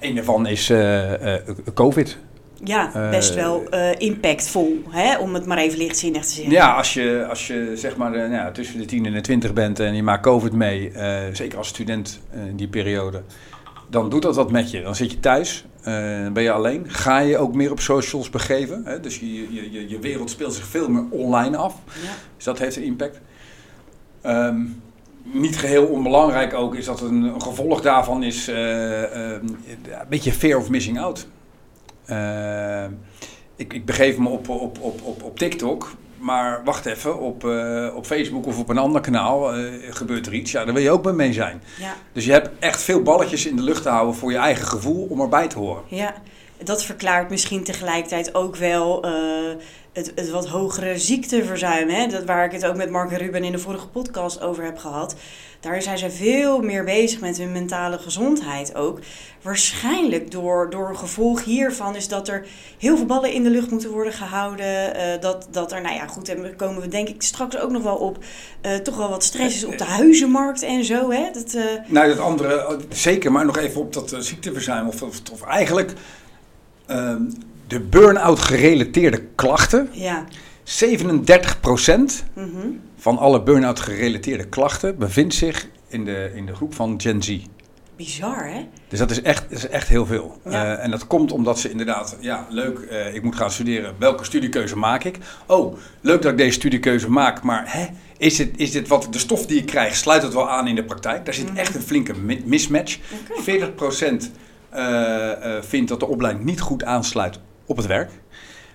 een 0.00 0.14
daarvan 0.14 0.46
is 0.46 0.70
eh, 0.70 1.34
eh, 1.34 1.42
COVID. 1.74 2.18
Ja, 2.64 3.08
best 3.10 3.34
wel 3.34 3.62
impactvol, 3.98 4.82
hè? 4.88 5.18
om 5.18 5.34
het 5.34 5.46
maar 5.46 5.58
even 5.58 5.78
lichtzinnig 5.78 6.24
te 6.24 6.32
zeggen. 6.32 6.52
Ja, 6.52 6.74
als 6.74 6.94
je, 6.94 7.26
als 7.28 7.46
je 7.46 7.72
zeg 7.74 7.96
maar 7.96 8.28
nou 8.28 8.52
tussen 8.52 8.78
de 8.78 8.84
10 8.84 9.06
en 9.06 9.12
de 9.12 9.20
20 9.20 9.52
bent 9.52 9.80
en 9.80 9.94
je 9.94 10.02
maakt 10.02 10.22
COVID 10.22 10.52
mee, 10.52 10.92
zeker 11.32 11.58
als 11.58 11.68
student 11.68 12.20
in 12.48 12.56
die 12.56 12.68
periode, 12.68 13.22
dan 13.88 14.10
doet 14.10 14.22
dat 14.22 14.36
wat 14.36 14.50
met 14.50 14.70
je. 14.70 14.82
Dan 14.82 14.94
zit 14.94 15.10
je 15.10 15.20
thuis, 15.20 15.64
eh, 15.82 16.28
ben 16.32 16.42
je 16.42 16.52
alleen. 16.52 16.84
Ga 16.90 17.18
je 17.18 17.38
ook 17.38 17.54
meer 17.54 17.70
op 17.70 17.80
socials 17.80 18.30
begeven. 18.30 18.82
Hè? 18.84 19.00
Dus 19.00 19.18
je, 19.18 19.54
je, 19.54 19.72
je, 19.72 19.88
je 19.88 19.98
wereld 19.98 20.30
speelt 20.30 20.54
zich 20.54 20.66
veel 20.66 20.88
meer 20.88 21.04
online 21.10 21.56
af. 21.56 21.74
Ja. 21.86 22.10
Dus 22.36 22.44
dat 22.44 22.58
heeft 22.58 22.76
een 22.76 22.82
impact. 22.82 23.20
Ehm, 24.20 24.60
niet 25.32 25.58
geheel 25.58 25.86
onbelangrijk 25.86 26.54
ook 26.54 26.74
is 26.74 26.84
dat 26.84 27.00
een, 27.00 27.22
een 27.22 27.42
gevolg 27.42 27.80
daarvan 27.80 28.22
is 28.22 28.48
eh, 28.48 29.02
eh, 29.02 29.42
een 29.42 30.08
beetje 30.08 30.32
fear 30.32 30.58
of 30.58 30.70
missing 30.70 31.00
out. 31.00 31.28
Eh, 32.04 32.84
ik, 33.56 33.72
ik 33.72 33.84
begeef 33.84 34.18
me 34.18 34.28
op, 34.28 34.48
op, 34.48 34.78
op, 34.80 35.00
op, 35.02 35.22
op 35.22 35.38
TikTok, 35.38 35.90
maar 36.18 36.64
wacht 36.64 36.86
even, 36.86 37.18
op, 37.18 37.44
eh, 37.44 37.94
op 37.94 38.06
Facebook 38.06 38.46
of 38.46 38.58
op 38.58 38.68
een 38.68 38.78
ander 38.78 39.00
kanaal 39.00 39.54
eh, 39.54 39.64
gebeurt 39.90 40.26
er 40.26 40.34
iets. 40.34 40.52
Ja, 40.52 40.64
daar 40.64 40.74
wil 40.74 40.82
je 40.82 40.90
ook 40.90 41.02
bij 41.02 41.12
mee 41.12 41.32
zijn. 41.32 41.62
Ja. 41.78 41.94
Dus 42.12 42.24
je 42.24 42.32
hebt 42.32 42.50
echt 42.58 42.82
veel 42.82 43.02
balletjes 43.02 43.46
in 43.46 43.56
de 43.56 43.62
lucht 43.62 43.82
te 43.82 43.88
houden 43.88 44.14
voor 44.14 44.30
je 44.30 44.38
eigen 44.38 44.66
gevoel 44.66 45.06
om 45.10 45.20
erbij 45.20 45.48
te 45.48 45.58
horen. 45.58 45.82
Ja, 45.86 46.14
dat 46.62 46.84
verklaart 46.84 47.30
misschien 47.30 47.64
tegelijkertijd 47.64 48.34
ook 48.34 48.56
wel 48.56 49.02
eh, 49.02 49.12
het, 49.92 50.12
het 50.14 50.30
wat 50.30 50.48
hogere 50.48 50.98
ziekteverzuim. 50.98 51.88
Hè? 51.88 52.06
Dat, 52.06 52.24
waar 52.24 52.44
ik 52.44 52.52
het 52.52 52.66
ook 52.66 52.76
met 52.76 52.90
Mark 52.90 53.10
en 53.10 53.18
Ruben 53.18 53.44
in 53.44 53.52
de 53.52 53.58
vorige 53.58 53.88
podcast 53.88 54.40
over 54.40 54.64
heb 54.64 54.78
gehad. 54.78 55.16
Daar 55.60 55.82
zijn 55.82 55.98
ze 55.98 56.10
veel 56.10 56.60
meer 56.60 56.84
bezig 56.84 57.20
met 57.20 57.38
hun 57.38 57.52
mentale 57.52 57.98
gezondheid 57.98 58.74
ook. 58.74 58.98
Waarschijnlijk 59.42 60.30
door, 60.30 60.70
door 60.70 60.88
een 60.88 60.96
gevolg 60.96 61.44
hiervan 61.44 61.96
is 61.96 62.08
dat 62.08 62.28
er 62.28 62.46
heel 62.78 62.96
veel 62.96 63.06
ballen 63.06 63.32
in 63.32 63.42
de 63.42 63.50
lucht 63.50 63.70
moeten 63.70 63.90
worden 63.90 64.12
gehouden. 64.12 64.94
eh, 64.94 65.20
dat, 65.20 65.48
dat 65.50 65.72
er, 65.72 65.80
nou 65.82 65.94
ja, 65.94 66.06
goed, 66.06 66.28
en 66.28 66.42
daar 66.42 66.54
komen 66.54 66.82
we 66.82 66.88
denk 66.88 67.08
ik 67.08 67.22
straks 67.22 67.58
ook 67.58 67.70
nog 67.70 67.82
wel 67.82 67.94
op. 67.96 68.18
eh, 68.60 68.74
toch 68.74 68.96
wel 68.96 69.08
wat 69.10 69.24
stress 69.24 69.56
is 69.56 69.64
op 69.64 69.78
de 69.78 69.84
huizenmarkt 69.84 70.62
en 70.62 70.84
zo. 70.84 71.10
Hè? 71.10 71.30
Dat, 71.32 71.54
eh, 71.54 71.62
Nou, 71.86 72.08
dat 72.08 72.18
andere, 72.18 72.78
zeker, 72.90 73.32
maar 73.32 73.44
nog 73.46 73.56
even 73.58 73.80
op 73.80 73.92
dat 73.92 74.14
ziekteverzuim. 74.18 74.86
Of, 74.88 75.02
of, 75.02 75.20
of 75.32 75.42
eigenlijk 75.42 75.92
ehm, 76.86 77.22
de 77.66 77.80
burn-out 77.80 78.38
gerelateerde 78.38 79.22
klachten. 79.34 79.88
ja. 79.92 80.24
37% 80.68 80.70
mhm. 82.34 82.46
van 82.96 83.18
alle 83.18 83.42
burn-out 83.42 83.80
gerelateerde 83.80 84.48
klachten 84.48 84.98
bevindt 84.98 85.34
zich 85.34 85.68
in 85.88 86.04
de, 86.04 86.30
in 86.34 86.46
de 86.46 86.54
groep 86.54 86.74
van 86.74 87.00
Gen 87.00 87.22
Z. 87.22 87.38
Bizar, 87.96 88.48
hè? 88.48 88.66
Dus 88.88 88.98
dat 88.98 89.10
is 89.10 89.22
echt, 89.22 89.44
is 89.48 89.68
echt 89.68 89.88
heel 89.88 90.06
veel. 90.06 90.40
Ja. 90.44 90.76
Eh, 90.76 90.84
en 90.84 90.90
dat 90.90 91.06
komt 91.06 91.32
omdat 91.32 91.58
ze 91.58 91.70
inderdaad, 91.70 92.16
ja, 92.20 92.46
leuk, 92.50 92.78
eh, 92.78 93.14
ik 93.14 93.22
moet 93.22 93.36
gaan 93.36 93.50
studeren. 93.50 93.94
Welke 93.98 94.24
studiekeuze 94.24 94.76
maak 94.76 95.04
ik? 95.04 95.18
Oh, 95.46 95.76
leuk 96.00 96.22
dat 96.22 96.32
ik 96.32 96.38
deze 96.38 96.50
studiekeuze 96.52 97.10
maak, 97.10 97.42
maar 97.42 97.64
hè, 97.66 97.86
is, 98.16 98.36
dit, 98.36 98.50
is 98.56 98.70
dit 98.70 98.88
wat 98.88 99.08
de 99.10 99.18
stof 99.18 99.46
die 99.46 99.58
ik 99.58 99.66
krijg, 99.66 99.96
sluit 99.96 100.22
het 100.22 100.32
wel 100.34 100.50
aan 100.50 100.66
in 100.66 100.74
de 100.74 100.84
praktijk? 100.84 101.24
Daar 101.24 101.34
zit 101.34 101.48
Mhm. 101.48 101.56
echt 101.56 101.74
een 101.74 101.82
flinke 101.82 102.14
mi- 102.18 102.42
mismatch. 102.44 102.98
Oké. 103.30 103.42
40% 103.42 104.30
eh, 104.68 105.56
eh, 105.56 105.62
vindt 105.62 105.88
dat 105.88 106.00
de 106.00 106.06
opleiding 106.06 106.44
niet 106.44 106.60
goed 106.60 106.84
aansluit 106.84 107.38
op 107.66 107.76
het 107.76 107.86
werk. 107.86 108.10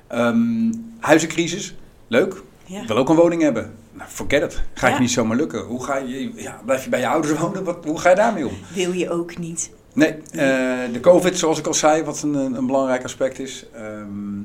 Ehm, 0.07 0.71
huizencrisis, 0.99 1.75
leuk. 2.07 2.41
Ja. 2.65 2.81
Ik 2.81 2.87
wil 2.87 2.97
ook 2.97 3.09
een 3.09 3.15
woning 3.15 3.41
hebben. 3.41 3.73
Nou, 3.91 4.09
forget 4.09 4.41
it. 4.43 4.61
Ga 4.73 4.87
je 4.87 4.93
Ja. 4.93 4.99
niet 4.99 5.11
zomaar 5.11 5.37
lukken. 5.37 5.61
Hoe 5.61 5.83
ga 5.83 5.97
je, 5.97 6.31
ja, 6.35 6.61
blijf 6.65 6.83
je 6.83 6.89
bij 6.89 6.99
je 6.99 7.07
ouders 7.07 7.39
wonen? 7.39 7.63
Wat, 7.63 7.85
hoe 7.85 7.99
ga 7.99 8.09
je 8.09 8.15
daarmee 8.15 8.47
om? 8.47 8.53
Wil 8.73 8.91
je 8.91 9.09
ook 9.09 9.37
niet. 9.37 9.71
Nee, 9.93 10.11
eh, 10.13 10.93
de 10.93 10.99
COVID, 11.01 11.37
zoals 11.37 11.59
ik 11.59 11.67
al 11.67 11.73
zei, 11.73 12.03
wat 12.03 12.21
een, 12.21 12.33
een 12.33 12.65
belangrijk 12.65 13.03
aspect 13.03 13.39
is. 13.39 13.65
Ehm, 13.73 14.41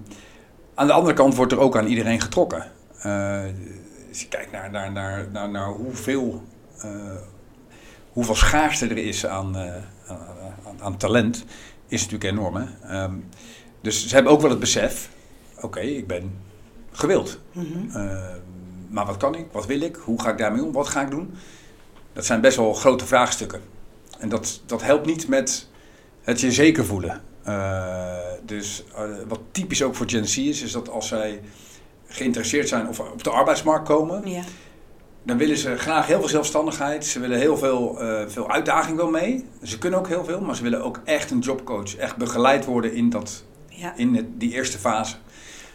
aan 0.75 0.87
de 0.87 0.93
andere 0.93 1.15
kant 1.15 1.35
wordt 1.35 1.53
er 1.53 1.59
ook 1.59 1.77
aan 1.77 1.87
iedereen 1.87 2.21
getrokken. 2.21 2.71
Eh, 2.99 3.43
als 4.09 4.21
je 4.21 4.29
kijkt 4.29 4.53
naar, 4.53 4.71
naar, 4.71 4.93
naar, 4.93 5.27
naar, 5.33 5.51
naar 5.51 5.69
hoeveel, 5.69 6.43
eh, 6.79 6.91
hoeveel 8.13 8.35
schaarste 8.35 8.87
er 8.87 8.97
is 8.99 9.27
aan, 9.27 9.57
aan, 9.57 10.19
aan, 10.67 10.77
aan 10.83 10.97
talent, 10.97 11.45
is 11.89 12.03
natuurlijk 12.03 12.31
enorm. 12.33 12.55
Hè? 12.57 12.65
Ehm, 12.89 13.15
dus 13.81 14.09
ze 14.09 14.15
hebben 14.15 14.33
ook 14.33 14.41
wel 14.41 14.51
het 14.51 14.59
besef, 14.61 15.11
oké, 15.61 15.81
ik 15.81 16.07
ben 16.07 16.33
gewild. 16.99 17.39
Mhm. 17.53 17.97
Ehm, 17.97 18.39
maar 18.89 19.07
wat 19.07 19.17
kan 19.17 19.35
ik? 19.35 19.47
Wat 19.53 19.67
wil 19.67 19.81
ik? 19.81 19.97
Hoe 19.97 20.21
ga 20.23 20.31
ik 20.31 20.39
daarmee 20.39 20.65
om? 20.65 20.73
Wat 20.73 20.89
ga 20.89 21.01
ik 21.03 21.11
doen? 21.11 21.35
Dat 22.13 22.25
zijn 22.27 22.41
best 22.41 22.57
wel 22.57 22.75
grote 22.75 23.07
vraagstukken. 23.07 23.61
En 24.19 24.29
dat, 24.29 24.63
dat 24.67 24.83
helpt 24.83 25.07
niet 25.07 25.29
met 25.29 25.69
het 26.23 26.41
je 26.41 26.53
zeker 26.53 26.85
voelen. 26.85 27.21
Eh, 27.43 28.17
dus 28.45 28.85
eh, 28.95 29.03
wat 29.29 29.41
typisch 29.51 29.83
ook 29.83 29.95
voor 29.95 30.09
Gen 30.09 30.27
Z 30.29 30.37
is, 30.37 30.63
is 30.63 30.73
dat 30.73 30.89
als 30.89 31.09
zij 31.09 31.41
geïnteresseerd 32.07 32.69
zijn 32.69 32.89
of 32.89 33.01
op 33.01 33.25
de 33.25 33.31
arbeidsmarkt 33.31 33.89
komen, 33.89 34.29
Ja. 34.31 34.43
dan 35.23 35.37
willen 35.39 35.57
ze 35.57 35.77
graag 35.77 36.07
heel 36.07 36.19
veel 36.19 36.29
zelfstandigheid. 36.29 37.07
Ze 37.07 37.21
willen 37.21 37.39
heel 37.39 37.57
veel, 37.57 38.01
eh, 38.01 38.29
veel 38.29 38.51
uitdaging 38.51 38.97
wel 38.97 39.11
mee. 39.11 39.47
Ze 39.63 39.79
kunnen 39.79 39.99
ook 39.99 40.09
heel 40.09 40.25
veel, 40.25 40.41
maar 40.41 40.57
ze 40.57 40.63
willen 40.63 40.85
ook 40.85 41.01
echt 41.05 41.31
een 41.31 41.39
jobcoach. 41.39 41.97
Echt 41.97 42.17
begeleid 42.17 42.65
worden 42.65 42.93
in, 42.95 43.11
dat, 43.11 43.45
ja. 43.69 43.97
in 43.97 44.15
het, 44.15 44.27
die 44.41 44.53
eerste 44.53 44.79
fase. 44.79 45.17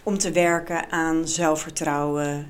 Om 0.04 0.18
te 0.18 0.32
werken 0.32 0.92
aan 0.92 1.28
zelfvertrouwen. 1.28 2.48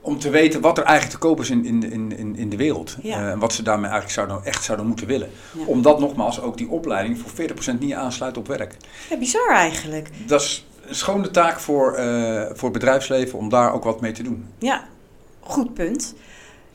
Om 0.00 0.18
te 0.18 0.30
weten 0.30 0.60
wat 0.60 0.78
er 0.78 0.84
eigenlijk 0.84 1.20
te 1.20 1.26
koop 1.26 1.40
is 1.40 1.50
in, 1.50 1.64
in, 1.64 1.92
in, 2.16 2.36
in- 2.36 2.48
de 2.50 2.56
wereld. 2.56 2.96
Ja. 3.02 3.18
Eh, 3.20 3.30
en 3.30 3.38
wat 3.38 3.52
ze 3.52 3.62
daarmee 3.62 3.90
eigenlijk 3.90 4.12
zouden, 4.12 4.44
echt 4.52 4.64
zouden 4.64 4.86
moeten 4.86 5.06
willen. 5.06 5.30
Ja. 5.52 5.64
Omdat 5.66 6.00
nogmaals 6.00 6.40
ook 6.40 6.56
die 6.56 6.68
opleiding 6.68 7.18
voor 7.18 7.30
40% 7.74 7.78
niet 7.78 7.92
aansluit 7.94 8.36
op 8.36 8.46
werk. 8.46 8.76
Ja, 9.10 9.16
bizar 9.18 9.50
eigenlijk. 9.54 10.08
Dat 10.26 10.40
is 10.40 10.66
een 10.88 10.94
schone 10.94 11.30
taak 11.30 11.60
voor, 11.60 11.92
eh, 11.94 12.42
voor 12.52 12.68
het 12.68 12.72
bedrijfsleven 12.72 13.38
om 13.38 13.48
daar 13.48 13.72
ook 13.72 13.84
wat 13.84 14.00
mee 14.00 14.12
te 14.12 14.22
doen. 14.22 14.46
Ja, 14.58 14.84
goed 15.40 15.74
punt. 15.74 16.14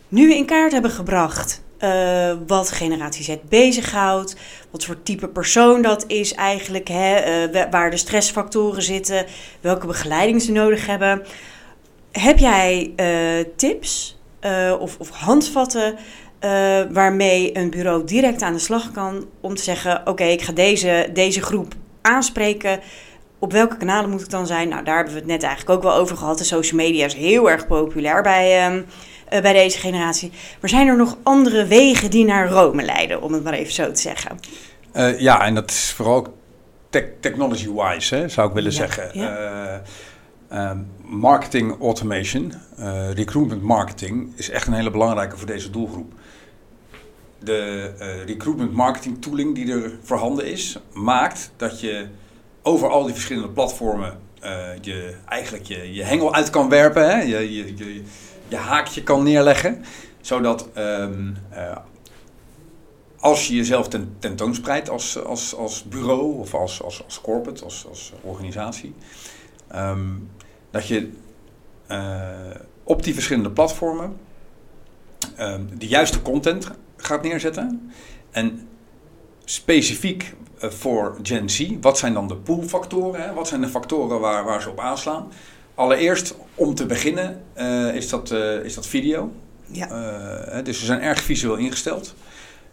Nu 0.08 0.28
we 0.28 0.36
in 0.36 0.46
kaart 0.46 0.72
hebben 0.72 0.92
gebracht 0.92 1.62
eh, 1.82 2.34
wat 2.48 2.72
generatie 2.72 3.24
Z 3.24 3.36
bezighoudt, 3.50 4.36
wat 4.72 4.86
voor 4.86 5.04
type 5.04 5.28
persoon 5.28 5.82
dat 5.82 6.04
is 6.08 6.34
eigenlijk, 6.34 6.88
hè, 6.88 7.16
eh, 7.16 7.54
wa- 7.54 7.70
waar 7.70 7.90
de 7.92 7.98
stressfactoren 7.98 8.82
zitten, 8.84 9.26
welke 9.62 9.88
begeleiding 9.88 10.42
ze 10.42 10.52
nodig 10.52 10.86
hebben. 10.86 11.22
Heb 12.12 12.38
jij 12.38 12.94
eh, 12.96 13.46
tips 13.56 14.20
of, 14.80 14.98
of 15.00 15.10
handvatten 15.10 15.96
waarmee 16.92 17.58
een 17.58 17.70
bureau 17.70 18.04
direct 18.06 18.42
aan 18.42 18.54
de 18.54 18.60
slag 18.60 18.92
kan 18.92 19.26
om 19.42 19.56
te 19.56 19.64
zeggen: 19.64 20.02
Oké, 20.06 20.24
ik 20.24 20.42
ga 20.42 20.52
deze, 20.52 21.10
deze 21.14 21.42
groep 21.42 21.74
aanspreken. 22.02 22.80
Op 23.40 23.52
welke 23.52 23.78
kanalen 23.78 24.10
moet 24.10 24.22
ik 24.22 24.30
dan 24.30 24.48
zijn? 24.48 24.70
Nou, 24.70 24.84
daar 24.84 24.96
hebben 24.96 25.14
we 25.14 25.20
het 25.20 25.30
net 25.30 25.44
eigenlijk 25.44 25.78
ook 25.78 25.84
wel 25.84 26.00
over 26.02 26.18
gehad. 26.18 26.38
De 26.38 26.44
social 26.44 26.80
media 26.80 27.06
is 27.06 27.14
heel 27.14 27.50
erg 27.50 27.68
populair 27.68 28.22
bij, 28.22 28.60
ehm, 28.66 28.76
eh, 28.76 28.82
bij 29.42 29.54
deze 29.54 29.80
generatie. 29.80 30.32
Maar 30.62 30.70
zijn 30.70 30.88
er 30.88 30.98
nog 30.98 31.18
andere 31.24 31.66
wegen 31.66 32.10
die 32.12 32.26
naar 32.26 32.50
Rome 32.50 32.84
leiden, 32.84 33.22
om 33.22 33.34
het 33.34 33.44
maar 33.44 33.54
even 33.54 33.74
zo 33.74 33.92
te 33.92 34.02
zeggen? 34.02 34.40
Eh, 34.92 35.20
ja, 35.20 35.46
en 35.46 35.56
dat 35.56 35.70
is 35.72 35.92
vooral 35.92 36.16
ook 36.16 36.30
tech- 36.90 37.10
technology-wise, 37.20 38.24
zou 38.28 38.48
ik 38.48 38.54
willen 38.54 38.72
Ja, 38.72 38.78
zeggen. 38.78 39.10
ja. 39.14 39.82
Eh, 40.48 40.72
marketing 41.06 41.82
automation, 41.82 42.54
eh, 42.78 43.12
recruitment 43.12 43.62
marketing, 43.62 44.34
is 44.36 44.50
echt 44.50 44.68
een 44.68 44.74
hele 44.74 44.92
belangrijke 44.92 45.38
voor 45.38 45.48
deze 45.48 45.70
doelgroep. 45.70 46.12
De 47.40 47.92
eh, 48.00 48.08
recruitment 48.26 48.74
marketing 48.74 49.22
tooling 49.22 49.56
die 49.56 49.72
er 49.72 49.92
voorhanden 50.04 50.46
is, 50.46 50.78
maakt 50.94 51.52
dat 51.58 51.80
je 51.80 52.06
over 52.62 52.90
al 52.90 53.04
die 53.04 53.14
verschillende 53.14 53.50
platformen 53.50 54.20
eh, 54.40 54.52
je 54.82 55.16
eigenlijk 55.30 55.64
je, 55.66 55.94
je 55.94 56.04
hengel 56.04 56.34
uit 56.34 56.50
kan 56.50 56.70
werpen, 56.70 57.10
hè? 57.10 57.22
Je, 57.22 57.54
je, 57.54 57.74
je, 57.78 58.02
je 58.52 58.58
haakje 58.58 59.04
kan 59.04 59.24
neerleggen, 59.24 59.84
zodat 60.22 60.70
ehm, 60.74 61.34
eh, 61.50 61.78
als 63.20 63.48
je 63.48 63.56
jezelf 63.56 63.88
ten, 63.88 64.16
tentoonspreidt 64.20 64.90
als, 64.90 65.24
als, 65.24 65.56
als 65.56 65.84
bureau 65.84 66.40
of 66.40 66.54
als, 66.54 66.84
als, 66.84 67.04
als 67.04 67.22
corporate, 67.22 67.64
als, 67.64 67.86
als 67.90 68.14
organisatie, 68.22 68.96
ehm, 69.68 70.10
dat 70.72 70.88
je 70.88 71.12
eh, 71.88 72.56
op 72.84 73.04
die 73.04 73.14
verschillende 73.14 73.52
platformen 73.52 74.18
ehm, 75.36 75.62
de 75.78 75.88
juiste 75.88 76.22
content 76.22 76.72
gaat 76.98 77.24
neerzetten. 77.24 77.92
En 78.32 78.68
specifiek 79.46 80.34
eh, 80.60 80.70
voor 80.70 81.20
Gen 81.24 81.50
Z, 81.50 81.72
wat 81.82 81.98
zijn 81.98 82.14
dan 82.14 82.28
de 82.28 82.36
poolfactoren? 82.36 83.34
Wat 83.36 83.48
zijn 83.48 83.62
de 83.62 83.68
factoren 83.68 84.20
waar, 84.20 84.44
waar 84.44 84.62
ze 84.62 84.70
op 84.70 84.80
aanslaan? 84.80 85.32
Allereerst, 85.82 86.36
om 86.56 86.76
te 86.76 86.86
beginnen, 86.86 87.42
eh, 87.54 87.96
is, 87.96 88.10
dat, 88.10 88.32
eh, 88.32 88.64
is 88.64 88.74
dat 88.74 88.88
video. 88.88 89.32
Ja. 89.66 89.90
Eh, 89.90 90.64
dus 90.64 90.80
ze 90.80 90.86
zijn 90.86 91.02
erg 91.02 91.22
visueel 91.22 91.56
ingesteld. 91.56 92.16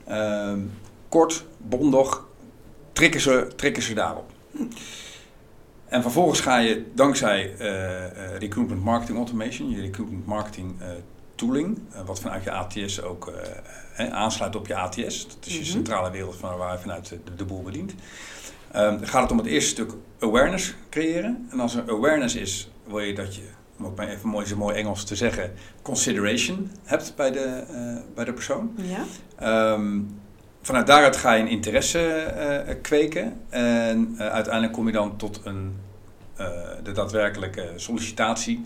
Ehm, 0.06 0.58
kort, 1.08 1.44
bondig, 1.58 2.24
trikken 2.92 3.20
ze, 3.20 3.48
trikken 3.56 3.82
ze 3.82 3.94
daarop. 3.94 4.30
En 5.88 6.02
vervolgens 6.02 6.40
ga 6.40 6.58
je 6.58 6.84
dankzij 6.94 7.54
Recruitment 8.38 8.84
Marketing 8.84 9.16
Automation, 9.16 9.70
je 9.70 9.80
Recruitment 9.80 10.26
Marketing 10.26 10.74
Tooling, 11.34 11.78
wat 12.06 12.20
vanuit 12.20 12.44
je 12.44 12.50
ATS 12.50 13.02
ook 13.02 13.32
eh, 13.96 14.08
aansluit 14.12 14.56
op 14.56 14.66
je 14.66 14.74
ATS. 14.76 15.26
Dat 15.28 15.46
is 15.46 15.52
je 15.52 15.60
Mhm. 15.60 15.68
centrale 15.68 16.10
wereld 16.10 16.36
van 16.36 16.56
waar 16.56 16.72
je 16.72 16.78
vanuit 16.78 17.08
de, 17.08 17.18
de 17.36 17.44
boel 17.44 17.62
bedient. 17.62 17.94
Um, 18.76 19.04
gaat 19.04 19.22
het 19.22 19.30
om 19.30 19.38
het 19.38 19.46
eerste 19.46 19.70
stuk 19.70 19.92
awareness 20.20 20.74
creëren. 20.90 21.48
En 21.50 21.60
als 21.60 21.74
er 21.74 21.90
awareness 21.90 22.34
is, 22.34 22.70
wil 22.88 23.00
je 23.00 23.14
dat 23.14 23.34
je, 23.34 23.42
om 23.78 23.86
ook 23.86 23.96
maar 23.96 24.08
even 24.08 24.28
mooi, 24.28 24.46
zo 24.46 24.56
mooi 24.56 24.76
Engels 24.76 25.04
te 25.04 25.16
zeggen, 25.16 25.52
consideration 25.82 26.70
hebt 26.84 27.12
bij 27.16 27.30
de, 27.30 27.64
uh, 27.70 27.96
bij 28.14 28.24
de 28.24 28.32
persoon. 28.32 28.74
Ja. 28.76 29.72
Um, 29.72 30.20
vanuit 30.62 30.86
daaruit 30.86 31.16
ga 31.16 31.32
je 31.32 31.42
een 31.42 31.48
interesse 31.48 32.32
uh, 32.68 32.74
kweken. 32.82 33.40
En 33.48 34.14
uh, 34.14 34.20
uiteindelijk 34.20 34.72
kom 34.72 34.86
je 34.86 34.92
dan 34.92 35.16
tot 35.16 35.40
een, 35.44 35.76
de 36.82 36.92
daadwerkelijke 36.92 37.72
sollicitatie. 37.76 38.64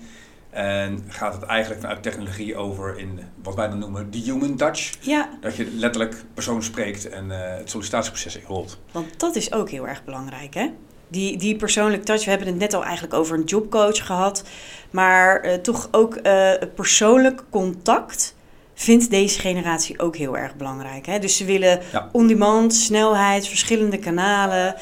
En 0.50 1.04
gaat 1.08 1.34
het 1.34 1.42
eigenlijk 1.42 1.80
vanuit 1.80 2.02
technologie 2.02 2.56
over 2.56 2.98
in 2.98 3.20
wat 3.42 3.54
wij 3.54 3.68
dan 3.68 3.78
noemen 3.78 4.10
de 4.10 4.18
human 4.18 4.56
touch. 4.56 4.92
Ja. 5.00 5.28
Dat 5.40 5.56
je 5.56 5.70
letterlijk 5.74 6.24
persoon 6.34 6.62
spreekt 6.62 7.08
en 7.08 7.24
uh, 7.24 7.36
het 7.38 7.70
sollicitatieproces 7.70 8.36
inrolt. 8.36 8.78
Want 8.90 9.20
dat 9.20 9.36
is 9.36 9.52
ook 9.52 9.70
heel 9.70 9.88
erg 9.88 10.04
belangrijk, 10.04 10.54
hè? 10.54 10.70
Die, 11.12 11.36
die 11.38 11.56
persoonlijk 11.56 12.04
touch, 12.04 12.24
we 12.24 12.30
hebben 12.30 12.48
het 12.48 12.58
net 12.58 12.74
al 12.74 12.84
eigenlijk 12.84 13.14
over 13.14 13.36
een 13.38 13.44
jobcoach 13.44 14.06
gehad. 14.06 14.44
Maar 14.90 15.46
uh, 15.46 15.52
toch 15.54 15.88
ook 15.90 16.18
uh, 16.22 16.50
persoonlijk 16.74 17.42
contact 17.50 18.34
vindt 18.74 19.10
deze 19.10 19.38
generatie 19.40 19.98
ook 19.98 20.16
heel 20.16 20.36
erg 20.36 20.56
belangrijk. 20.56 21.06
Hè? 21.06 21.18
Dus 21.18 21.36
ze 21.36 21.44
willen 21.44 21.80
Ja. 21.92 22.08
on-demand, 22.12 22.74
snelheid, 22.74 23.48
verschillende 23.48 23.98
kanalen, 23.98 24.74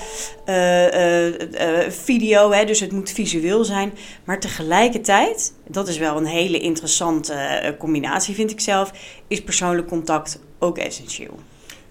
eh, 0.44 0.86
eh, 0.86 1.84
eh, 1.84 1.90
video, 1.90 2.52
hè? 2.52 2.64
dus 2.64 2.80
het 2.80 2.92
moet 2.92 3.10
visueel 3.10 3.64
zijn. 3.64 3.92
Maar 4.24 4.40
tegelijkertijd, 4.40 5.52
dat 5.68 5.88
is 5.88 5.98
wel 5.98 6.16
een 6.16 6.26
hele 6.26 6.58
interessante 6.58 7.32
eh, 7.32 7.78
combinatie 7.78 8.34
vind 8.34 8.50
ik 8.50 8.60
zelf, 8.60 8.92
is 9.28 9.42
persoonlijk 9.42 9.88
contact 9.88 10.38
ook 10.58 10.78
essentieel. 10.78 11.38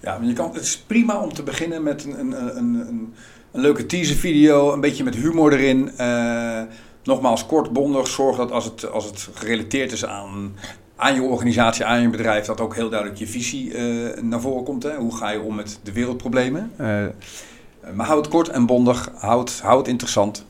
Ja, 0.01 0.19
je 0.22 0.34
kan, 0.34 0.53
het 0.53 0.63
is 0.63 0.77
prima 0.77 1.19
om 1.22 1.34
te 1.34 1.43
beginnen 1.43 1.84
met 1.84 2.03
een, 2.05 2.19
een, 2.19 2.58
een, 2.58 2.75
een, 2.88 3.13
een 3.51 3.62
leuke 3.62 3.86
teaservideo, 3.86 4.74
een 4.74 4.82
beetje 4.82 5.03
met 5.03 5.15
humor 5.15 5.53
erin. 5.53 5.91
Eh, 5.98 6.62
nogmaals, 7.03 7.46
kort, 7.46 7.74
bondig. 7.74 8.08
Zorg 8.08 8.38
dat 8.38 8.51
als 8.51 8.65
het, 8.65 8.91
als 8.91 9.06
het 9.06 9.29
gerelateerd 9.34 9.91
is 9.91 10.06
aan, 10.06 10.56
aan 10.96 11.13
je 11.13 11.22
organisatie, 11.22 11.86
aan 11.86 12.01
je 12.01 12.10
bedrijf, 12.10 12.46
dat 12.46 12.62
ook 12.62 12.75
heel 12.75 12.89
duidelijk 12.89 13.20
je 13.20 13.27
visie 13.27 13.74
eh, 13.74 14.22
naar 14.22 14.41
voren 14.41 14.63
komt. 14.63 14.84
Hè? 14.84 14.96
Hoe 14.96 15.15
ga 15.15 15.29
je 15.29 15.41
om 15.41 15.56
met 15.56 15.79
de 15.84 15.91
wereldproblemen? 15.91 16.72
Eh, 16.77 17.06
maar 17.94 18.06
houd 18.06 18.25
het 18.25 18.34
kort 18.34 18.50
en 18.50 18.65
bondig. 18.65 19.10
Houd, 19.15 19.60
houd 19.60 19.77
het 19.77 19.88
interessant. 19.88 20.46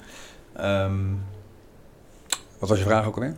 Ehm, 0.56 0.98
wat 2.60 2.70
was 2.70 2.78
je 2.78 2.84
vraag 2.84 3.06
ook 3.06 3.16
alweer? 3.16 3.36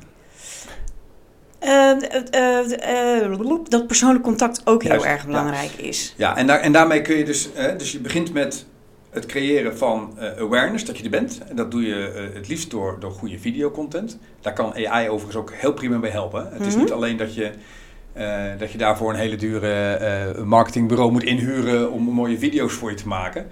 Eh, 1.60 1.91
eh, 2.32 3.24
eh, 3.24 3.39
dat 3.68 3.88
persoonlijk 3.88 4.24
contact 4.24 4.62
ook 4.65 4.82
heel 4.82 4.91
Juist, 4.91 5.06
erg 5.06 5.22
ja. 5.22 5.27
belangrijk 5.27 5.72
is. 5.72 6.13
Ja, 6.18 6.38
en, 6.38 6.48
daar, 6.48 6.60
en 6.60 6.72
daarmee 6.72 7.01
kun 7.01 7.18
je 7.18 7.25
dus, 7.25 7.50
hè, 7.53 7.75
dus 7.75 7.91
je 7.91 8.00
begint 8.00 8.34
met 8.34 8.65
het 9.12 9.25
creëren 9.25 9.77
van 9.77 10.13
eh, 10.18 10.41
awareness, 10.41 10.86
dat 10.86 10.98
je 10.98 11.03
er 11.03 11.10
bent. 11.10 11.41
En 11.50 11.56
dat 11.56 11.72
doe 11.72 11.82
je 11.86 12.12
eh, 12.12 12.36
het 12.36 12.48
liefst 12.48 12.70
door, 12.72 12.98
door 13.00 13.12
goede 13.12 13.39
videocontent. 13.39 14.18
Daar 14.41 14.53
kan 14.53 14.74
AI 14.74 15.10
overigens 15.10 15.36
ook 15.36 15.51
heel 15.53 15.74
prima 15.74 15.98
bij 15.98 16.10
helpen. 16.10 16.50
Het 16.51 16.65
is 16.65 16.74
Mhm. 16.74 16.84
niet 16.84 16.91
alleen 16.91 17.18
dat 17.18 17.34
je, 17.36 17.51
eh, 18.13 18.44
dat 18.58 18.72
je 18.72 18.77
daarvoor 18.77 19.10
een 19.10 19.20
hele 19.20 19.36
dure 19.36 20.44
marketingbureau 20.44 21.12
moet 21.12 21.24
inhuren 21.24 21.91
om 21.91 22.03
mooie 22.03 22.38
video's 22.38 22.74
voor 22.74 22.89
je 22.89 22.96
te 22.96 23.08
maken. 23.08 23.48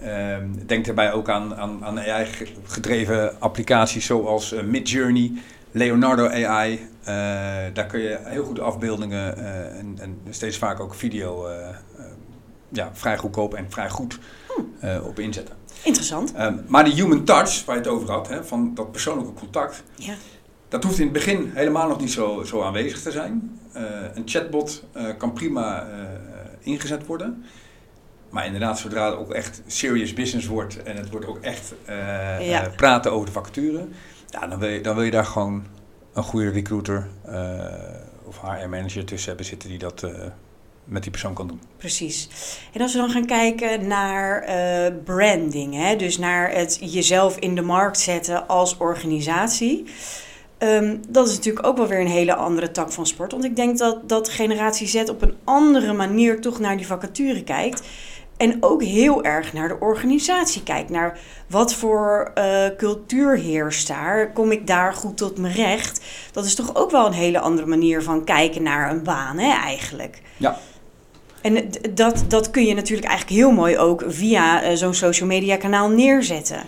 Ehm, 0.00 0.46
denk 0.66 0.84
daarbij 0.84 1.12
ook 1.12 1.28
aan, 1.28 1.54
aan, 1.56 1.84
aan 1.84 1.98
AI-gedreven 1.98 3.40
applicaties 3.40 4.06
zoals 4.06 4.54
Midjourney, 4.64 5.32
Leonardo 5.70 6.28
AI. 6.28 6.80
Daar 7.72 7.86
kun 7.86 8.00
je 8.00 8.18
heel 8.22 8.44
goede 8.44 8.60
afbeeldingen 8.60 9.36
en, 9.78 9.96
en 10.00 10.18
steeds 10.30 10.58
vaak 10.58 10.80
ook 10.80 10.94
video 10.94 11.48
ja, 12.68 12.90
vrij 12.92 13.18
goedkoop 13.18 13.54
en 13.54 13.66
vrij 13.68 13.90
goed 13.90 14.18
eh, 14.80 15.06
op 15.06 15.18
inzetten. 15.18 15.54
Interessant. 15.82 16.32
Ehm, 16.34 16.54
maar 16.66 16.84
die 16.84 16.94
human 16.94 17.24
touch, 17.24 17.64
waar 17.64 17.74
je 17.76 17.80
het 17.82 17.90
over 17.90 18.10
had, 18.10 18.28
hè, 18.28 18.44
van 18.44 18.74
dat 18.74 18.92
persoonlijke 18.92 19.32
contact, 19.32 19.82
Ja. 19.96 20.14
dat 20.68 20.84
hoeft 20.84 20.98
in 20.98 21.04
het 21.04 21.12
begin 21.12 21.50
helemaal 21.54 21.88
nog 21.88 22.00
niet 22.00 22.12
zo, 22.12 22.42
zo 22.42 22.62
aanwezig 22.62 23.02
te 23.02 23.10
zijn. 23.10 23.60
Eh, 23.72 23.82
een 24.14 24.22
chatbot 24.26 24.84
eh, 24.92 25.04
kan 25.18 25.32
prima 25.32 25.86
ingezet 26.60 27.06
worden. 27.06 27.44
Maar 28.30 28.46
inderdaad, 28.46 28.78
zodra 28.78 29.06
het 29.10 29.18
ook 29.18 29.32
echt 29.32 29.62
serious 29.66 30.12
business 30.12 30.46
wordt 30.46 30.82
en 30.82 30.96
het 30.96 31.10
wordt 31.10 31.26
ook 31.26 31.38
echt 31.40 31.74
Ja. 32.40 32.68
praten 32.76 33.12
over 33.12 33.26
de 33.26 33.32
vacature, 33.32 33.86
ja, 34.28 34.46
dan, 34.46 34.58
wil 34.58 34.68
je, 34.68 34.80
dan 34.80 34.94
wil 34.94 35.04
je 35.04 35.10
daar 35.10 35.24
gewoon 35.24 35.64
een 36.12 36.22
goede 36.22 36.50
recruiter 36.50 37.08
of 38.24 38.40
HR-manager 38.40 39.04
tussen 39.04 39.28
hebben 39.28 39.46
zitten 39.46 39.68
die 39.68 39.78
dat 39.78 40.06
met 40.84 41.02
die 41.02 41.10
persoon 41.10 41.34
kan 41.34 41.46
doen. 41.46 41.60
Precies. 41.76 42.28
En 42.72 42.80
als 42.80 42.92
we 42.92 42.98
dan 42.98 43.10
gaan 43.10 43.26
kijken 43.26 43.86
naar 43.86 44.42
eh, 44.42 44.92
branding, 45.04 45.74
hè? 45.74 45.96
dus 45.96 46.18
naar 46.18 46.50
het 46.50 46.78
jezelf 46.80 47.36
in 47.36 47.54
de 47.54 47.62
markt 47.62 47.98
zetten 47.98 48.48
als 48.48 48.76
organisatie. 48.76 49.84
Ehm, 50.58 50.96
dat 51.08 51.28
is 51.28 51.34
natuurlijk 51.34 51.66
ook 51.66 51.76
wel 51.76 51.86
weer 51.86 52.00
een 52.00 52.06
hele 52.06 52.34
andere 52.34 52.70
tak 52.70 52.92
van 52.92 53.06
sport. 53.06 53.32
Want 53.32 53.44
ik 53.44 53.56
denk 53.56 53.78
dat, 53.78 54.08
dat 54.08 54.28
generatie 54.28 54.86
Z 54.86 54.94
op 54.94 55.22
een 55.22 55.36
andere 55.44 55.92
manier 55.92 56.40
toch 56.40 56.58
naar 56.58 56.76
die 56.76 56.86
vacature 56.86 57.42
kijkt. 57.42 57.82
En 58.36 58.56
ook 58.60 58.82
heel 58.82 59.24
erg 59.24 59.52
naar 59.52 59.68
de 59.68 59.80
organisatie 59.80 60.62
kijkt. 60.62 60.90
Naar 60.90 61.18
wat 61.48 61.74
voor 61.74 62.30
eh, 62.34 62.66
cultuur 62.76 63.36
heerst 63.36 63.88
daar. 63.88 64.32
Kom 64.32 64.52
ik 64.52 64.66
daar 64.66 64.94
goed 64.94 65.16
tot 65.16 65.38
mijn 65.38 65.54
recht? 65.54 66.04
Dat 66.32 66.44
is 66.44 66.54
toch 66.54 66.74
ook 66.74 66.90
wel 66.90 67.06
een 67.06 67.12
hele 67.12 67.40
andere 67.40 67.66
manier 67.66 68.02
van 68.02 68.24
kijken 68.24 68.62
naar 68.62 68.90
een 68.90 69.02
baan, 69.02 69.38
hè, 69.38 69.52
eigenlijk. 69.52 70.22
Ja. 70.36 70.58
En 71.44 71.70
dat, 71.94 72.24
dat 72.28 72.50
kun 72.50 72.64
je 72.64 72.74
natuurlijk 72.74 73.08
eigenlijk 73.08 73.40
heel 73.40 73.50
mooi 73.50 73.78
ook 73.78 74.04
via 74.08 74.62
eh, 74.62 74.76
zo'n 74.76 74.94
social 74.94 75.28
media 75.28 75.56
kanaal 75.56 75.88
neerzetten. 75.88 76.62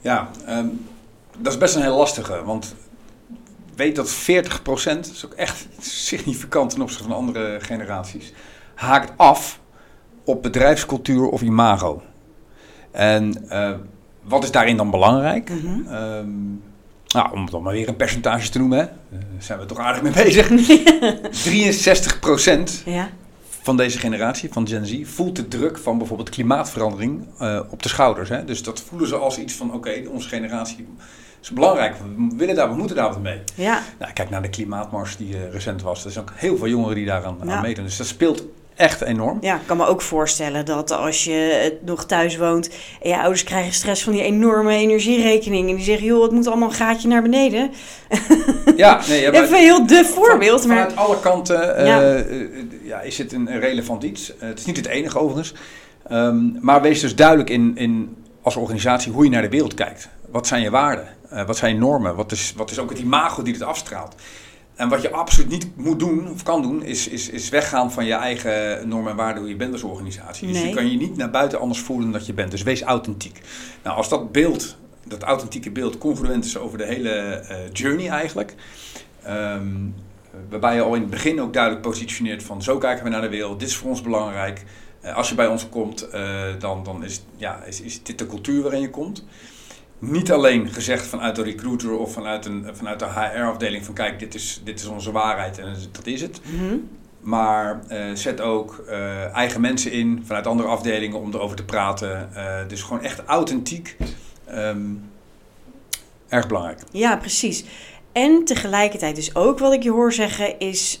Ja, 0.00 0.30
ehm, 0.46 0.66
dat 1.38 1.52
is 1.52 1.58
best 1.58 1.74
een 1.74 1.82
heel 1.82 1.96
lastige, 1.96 2.44
want 2.44 2.74
weet 3.76 3.96
dat 3.96 4.10
40%, 4.10 4.14
dat 4.84 5.14
is 5.14 5.26
ook 5.26 5.32
echt 5.32 5.66
significant 5.80 6.70
ten 6.70 6.82
opzichte 6.82 7.04
van 7.04 7.16
andere 7.16 7.58
generaties, 7.60 8.32
haakt 8.74 9.12
af 9.16 9.60
op 10.24 10.42
bedrijfscultuur 10.42 11.28
of 11.28 11.42
imago. 11.42 12.02
En 12.90 13.48
eh, 13.48 13.72
wat 14.22 14.42
is 14.42 14.50
daarin 14.50 14.76
dan 14.76 14.90
belangrijk? 14.90 15.50
Mhm. 15.50 15.94
Ehm, 15.94 16.28
nou, 17.06 17.32
om 17.32 17.50
dan 17.50 17.62
maar 17.62 17.72
weer 17.72 17.88
een 17.88 17.96
percentage 17.96 18.50
te 18.50 18.58
noemen, 18.58 18.78
hè. 18.78 18.84
Zijn 19.38 19.58
we 19.58 19.66
toch 19.66 19.78
aardig 19.78 20.02
mee 20.02 20.12
bezig. 20.12 20.48
63% 20.50 20.54
Ja, 22.84 23.10
van 23.62 23.76
deze 23.76 23.98
generatie, 23.98 24.52
van 24.52 24.68
Gen 24.68 24.86
Z, 24.86 25.00
voelt 25.04 25.36
de 25.36 25.48
druk 25.48 25.78
van 25.78 25.98
bijvoorbeeld 25.98 26.28
klimaatverandering 26.28 27.26
eh, 27.38 27.60
op 27.70 27.82
de 27.82 27.88
schouders. 27.88 28.28
Hè? 28.28 28.44
Dus 28.44 28.62
dat 28.62 28.80
voelen 28.80 29.08
ze 29.08 29.16
als 29.16 29.38
iets 29.38 29.54
van, 29.54 29.74
oké, 29.74 30.02
onze 30.08 30.28
generatie 30.28 30.86
is 31.42 31.50
belangrijk. 31.50 31.94
We 32.16 32.36
willen 32.36 32.54
daar, 32.54 32.68
we 32.70 32.76
moeten 32.76 32.96
daar 32.96 33.08
wat 33.08 33.20
mee. 33.22 33.40
ja, 33.54 33.82
Nou, 33.98 34.12
kijk 34.12 34.30
naar 34.30 34.42
de 34.42 34.48
klimaatmars 34.50 35.16
die 35.16 35.34
eh, 35.36 35.50
recent 35.52 35.82
was. 35.82 36.04
Er 36.04 36.10
zijn 36.10 36.24
ook 36.24 36.32
heel 36.36 36.56
veel 36.56 36.68
jongeren 36.68 36.94
die 36.94 37.06
daaraan 37.06 37.36
Ja. 37.44 37.52
aan 37.54 37.62
meedoen. 37.62 37.84
Dus 37.84 37.96
dat 37.96 38.06
speelt 38.06 38.44
echt 38.80 39.00
enorm. 39.02 39.38
ja. 39.40 39.54
Ik 39.54 39.66
kan 39.66 39.76
me 39.76 39.86
ook 39.86 40.02
voorstellen 40.02 40.64
dat 40.64 40.90
als 40.90 41.24
je 41.24 41.32
eh, 41.80 41.86
nog 41.88 42.04
thuis 42.06 42.36
woont 42.36 42.70
en 43.02 43.08
je 43.08 43.18
ouders 43.18 43.44
krijgen 43.44 43.72
stress 43.72 44.02
van 44.02 44.12
die 44.12 44.22
enorme 44.22 44.72
energierekening 44.72 45.68
en 45.70 45.76
die 45.76 45.84
zeggen, 45.84 46.06
joh, 46.06 46.22
het 46.22 46.30
moet 46.32 46.46
allemaal 46.46 46.68
een 46.68 46.74
gaatje 46.74 47.08
naar 47.08 47.22
beneden. 47.22 47.70
Ja, 48.76 49.00
nee, 49.08 49.20
ja, 49.20 49.30
Even 49.42 49.48
een 49.48 49.54
heel 49.62 49.86
de 49.86 50.04
voorbeeld, 50.04 50.60
Van- 50.60 50.68
maar 50.68 50.78
Vanuit 50.90 50.96
alle 51.08 51.20
kanten 51.20 51.76
eh, 51.76 51.86
Ja. 51.86 52.12
eh, 52.14 52.46
ja, 52.82 53.00
is 53.00 53.18
het 53.18 53.32
een 53.32 53.60
relevant 53.60 54.02
iets. 54.02 54.32
Het 54.38 54.58
is 54.58 54.64
niet 54.64 54.76
het 54.76 54.86
enige 54.86 55.18
overigens. 55.18 55.54
Ehm, 56.08 56.38
maar 56.60 56.82
wees 56.82 57.00
dus 57.00 57.16
duidelijk 57.16 57.50
in, 57.50 57.72
in, 57.76 58.16
als 58.42 58.56
organisatie 58.56 59.12
hoe 59.12 59.24
je 59.24 59.30
naar 59.30 59.42
de 59.42 59.48
wereld 59.48 59.74
kijkt. 59.74 60.08
Wat 60.30 60.46
zijn 60.46 60.62
je 60.62 60.70
waarden? 60.70 61.08
Wat 61.46 61.56
zijn 61.56 61.74
je 61.74 61.80
normen? 61.80 62.14
Wat 62.16 62.32
is, 62.32 62.52
wat 62.56 62.70
is 62.70 62.78
ook 62.78 62.90
het 62.90 62.98
imago 62.98 63.42
die 63.42 63.52
het 63.52 63.62
afstraalt? 63.62 64.14
En 64.80 64.88
wat 64.88 65.02
je 65.02 65.10
absoluut 65.10 65.48
niet 65.48 65.76
moet 65.76 65.98
doen, 65.98 66.30
of 66.30 66.42
kan 66.42 66.62
doen, 66.62 66.82
is, 66.82 67.08
is, 67.08 67.28
is 67.28 67.48
weggaan 67.48 67.92
van 67.92 68.04
je 68.04 68.12
eigen 68.12 68.88
normen 68.88 69.10
en 69.10 69.16
waarden 69.16 69.40
hoe 69.40 69.50
je 69.50 69.56
bent 69.56 69.72
als 69.72 69.82
organisatie. 69.82 70.48
Dus 70.48 70.62
je 70.62 70.74
kan 70.74 70.90
je 70.90 70.96
niet 70.96 71.16
naar 71.16 71.30
buiten 71.30 71.60
anders 71.60 71.80
voelen 71.80 72.04
dan 72.04 72.18
dat 72.18 72.26
je 72.26 72.32
bent. 72.32 72.50
Dus 72.50 72.62
wees 72.62 72.82
authentiek. 72.82 73.40
Nou, 73.82 73.96
als 73.96 74.08
dat 74.08 74.32
beeld, 74.32 74.76
dat 75.04 75.22
authentieke 75.22 75.70
beeld, 75.70 75.98
congruent 75.98 76.44
is 76.44 76.58
over 76.58 76.78
de 76.78 76.84
hele 76.84 77.10
eh, 77.10 77.56
journey 77.72 78.08
eigenlijk. 78.08 78.54
ehm, 79.22 79.76
waarbij 80.48 80.74
je 80.74 80.82
al 80.82 80.94
in 80.94 81.00
het 81.00 81.10
begin 81.10 81.40
ook 81.40 81.52
duidelijk 81.52 81.82
positioneert 81.82 82.42
van 82.42 82.62
zo 82.62 82.78
kijken 82.78 83.04
we 83.04 83.10
naar 83.10 83.20
de 83.20 83.28
wereld, 83.28 83.60
dit 83.60 83.68
is 83.68 83.76
voor 83.76 83.90
ons 83.90 84.02
belangrijk. 84.02 84.64
Eh, 85.00 85.16
als 85.16 85.28
je 85.28 85.34
bij 85.34 85.46
ons 85.46 85.68
komt, 85.68 86.08
eh, 86.08 86.42
dan, 86.58 86.84
dan 86.84 87.04
is, 87.04 87.22
ja, 87.36 87.62
is, 87.62 87.80
is 87.80 88.02
dit 88.02 88.18
de 88.18 88.26
cultuur 88.26 88.62
waarin 88.62 88.80
je 88.80 88.90
komt. 88.90 89.24
Niet 90.00 90.32
alleen 90.32 90.68
gezegd 90.68 91.06
vanuit 91.06 91.36
de 91.36 91.42
recruiter 91.42 91.98
of 91.98 92.12
vanuit, 92.12 92.46
een, 92.46 92.66
vanuit 92.72 92.98
de 92.98 93.04
HR-afdeling 93.04 93.84
van 93.84 93.94
kijk, 93.94 94.18
dit 94.18 94.34
is, 94.34 94.60
dit 94.64 94.80
is 94.80 94.86
onze 94.86 95.12
waarheid 95.12 95.58
en 95.58 95.76
dat 95.92 96.06
is 96.06 96.20
het. 96.20 96.40
Mhm. 96.44 96.76
Maar 97.20 97.80
eh, 97.88 98.14
zet 98.14 98.40
ook 98.40 98.84
eh, 98.88 99.34
eigen 99.34 99.60
mensen 99.60 99.92
in 99.92 100.22
vanuit 100.24 100.46
andere 100.46 100.68
afdelingen 100.68 101.20
om 101.20 101.34
erover 101.34 101.56
te 101.56 101.64
praten. 101.64 102.34
Eh, 102.34 102.68
dus 102.68 102.82
gewoon 102.82 103.02
echt 103.02 103.22
authentiek. 103.24 103.96
Ehm, 104.44 104.80
erg 106.28 106.46
belangrijk. 106.46 106.80
ja, 106.92 107.16
precies. 107.16 107.64
En 108.12 108.44
tegelijkertijd 108.44 109.16
dus 109.16 109.34
ook 109.34 109.58
wat 109.58 109.72
ik 109.72 109.82
je 109.82 109.90
hoor 109.90 110.12
zeggen 110.12 110.58
is 110.58 111.00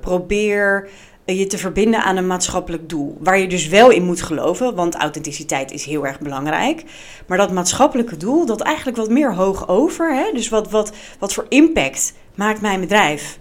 probeer 0.00 0.88
je 1.36 1.46
te 1.46 1.58
verbinden 1.58 2.02
aan 2.02 2.16
een 2.16 2.26
maatschappelijk 2.26 2.88
doel. 2.88 3.16
Waar 3.20 3.38
je 3.38 3.46
dus 3.48 3.68
wel 3.68 3.90
in 3.90 4.04
moet 4.04 4.22
geloven, 4.22 4.74
want 4.74 4.94
authenticiteit 4.94 5.70
is 5.72 5.84
heel 5.84 6.06
erg 6.06 6.20
belangrijk. 6.20 6.84
Maar 7.26 7.38
dat 7.38 7.52
maatschappelijke 7.52 8.16
doel, 8.16 8.46
dat 8.46 8.60
eigenlijk 8.60 8.96
wat 8.96 9.10
meer 9.10 9.34
hoog 9.34 9.68
over. 9.68 10.14
Hè? 10.14 10.30
Dus 10.34 10.48
wat, 10.48 10.70
wat, 10.70 10.92
wat 11.18 11.32
voor 11.32 11.46
impact 11.48 12.12
maakt 12.34 12.60
mijn 12.60 12.80
bedrijf 12.80 13.38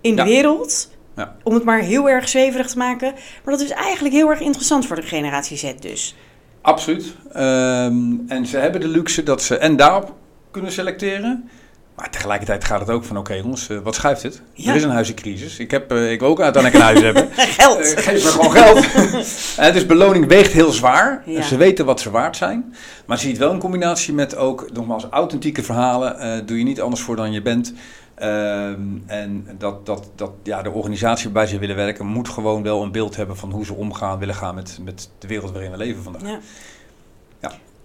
in 0.00 0.16
de 0.16 0.22
Ja. 0.22 0.28
wereld? 0.28 0.90
Ja. 1.16 1.36
Om 1.42 1.54
het 1.54 1.64
maar 1.64 1.80
heel 1.80 2.08
erg 2.08 2.28
zweverig 2.28 2.66
te 2.66 2.78
maken. 2.78 3.12
Maar 3.44 3.54
dat 3.56 3.60
is 3.62 3.70
eigenlijk 3.70 4.14
heel 4.14 4.30
erg 4.30 4.40
interessant 4.40 4.86
voor 4.86 4.96
de 4.96 5.02
generatie 5.02 5.56
Z 5.56 5.72
dus. 5.80 6.16
Absoluut. 6.60 7.14
Ehm, 7.32 8.12
en 8.28 8.46
ze 8.46 8.56
hebben 8.58 8.80
de 8.80 8.88
luxe 8.88 9.22
dat 9.22 9.42
ze 9.42 9.56
en 9.56 9.76
daarop 9.76 10.14
kunnen 10.50 10.72
selecteren. 10.72 11.50
Maar 11.96 12.10
tegelijkertijd 12.10 12.64
gaat 12.64 12.80
het 12.80 12.90
ook 12.90 13.04
van, 13.04 13.16
oké 13.16 13.34
jongens, 13.34 13.68
eh, 13.68 13.78
wat 13.78 13.94
schuift 13.94 14.22
het? 14.22 14.42
Ja. 14.52 14.70
Er 14.70 14.76
is 14.76 14.82
een 14.82 14.90
huizencrisis. 14.90 15.58
Ik, 15.58 15.70
heb, 15.70 15.92
eh, 15.92 16.12
ik 16.12 16.20
wil 16.20 16.28
ook 16.28 16.40
uiteindelijk 16.40 16.82
een 16.82 16.88
huis 16.88 17.02
hebben. 17.02 17.28
Geld! 17.58 17.94
Eh, 17.94 18.02
geef 18.02 18.24
me 18.24 18.30
gewoon 18.30 18.50
geld. 18.50 18.86
Dus 19.74 19.86
beloning 19.86 20.26
weegt 20.26 20.52
heel 20.52 20.72
zwaar. 20.72 21.22
Ja. 21.26 21.42
Ze 21.42 21.56
weten 21.56 21.84
wat 21.84 22.00
ze 22.00 22.10
waard 22.10 22.36
zijn. 22.36 22.74
Maar 23.06 23.18
zie 23.18 23.30
het 23.30 23.38
wel 23.38 23.52
in 23.52 23.58
combinatie 23.58 24.14
met 24.14 24.36
ook, 24.36 24.72
nogmaals, 24.72 25.06
authentieke 25.10 25.62
verhalen. 25.62 26.46
Doe 26.46 26.58
je 26.58 26.64
niet 26.64 26.80
anders 26.80 27.02
voor 27.02 27.16
dan 27.16 27.32
je 27.32 27.42
bent. 27.42 27.72
Ehm, 28.14 28.80
en 29.06 29.46
dat, 29.58 29.86
dat, 29.86 30.10
dat 30.14 30.30
ja, 30.42 30.62
de 30.62 30.70
organisatie 30.70 31.24
waarbij 31.24 31.46
ze 31.46 31.58
willen 31.58 31.76
werken, 31.76 32.06
moet 32.06 32.28
gewoon 32.28 32.62
wel 32.62 32.82
een 32.82 32.92
beeld 32.92 33.16
hebben 33.16 33.36
van 33.36 33.50
hoe 33.50 33.64
ze 33.64 33.74
omgaan, 33.74 34.18
willen 34.18 34.34
gaan 34.34 34.54
met, 34.54 34.78
met 34.82 35.10
de 35.18 35.26
wereld 35.26 35.50
waarin 35.50 35.70
we 35.70 35.76
leven 35.76 36.02
vandaag. 36.02 36.22
Ja. 36.22 36.38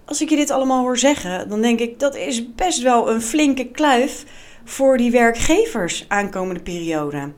Als 0.04 0.20
ik 0.22 0.28
je 0.28 0.36
dit 0.36 0.50
allemaal 0.50 0.80
hoor 0.80 0.98
zeggen, 0.98 1.48
dan 1.48 1.60
denk 1.60 1.80
ik 1.80 1.98
dat 1.98 2.16
is 2.16 2.54
best 2.54 2.82
wel 2.82 3.10
een 3.10 3.22
flinke 3.22 3.66
kluif 3.66 4.24
voor 4.64 4.96
die 4.96 5.10
werkgevers 5.10 6.04
aankomende 6.08 6.60
periode. 6.60 7.32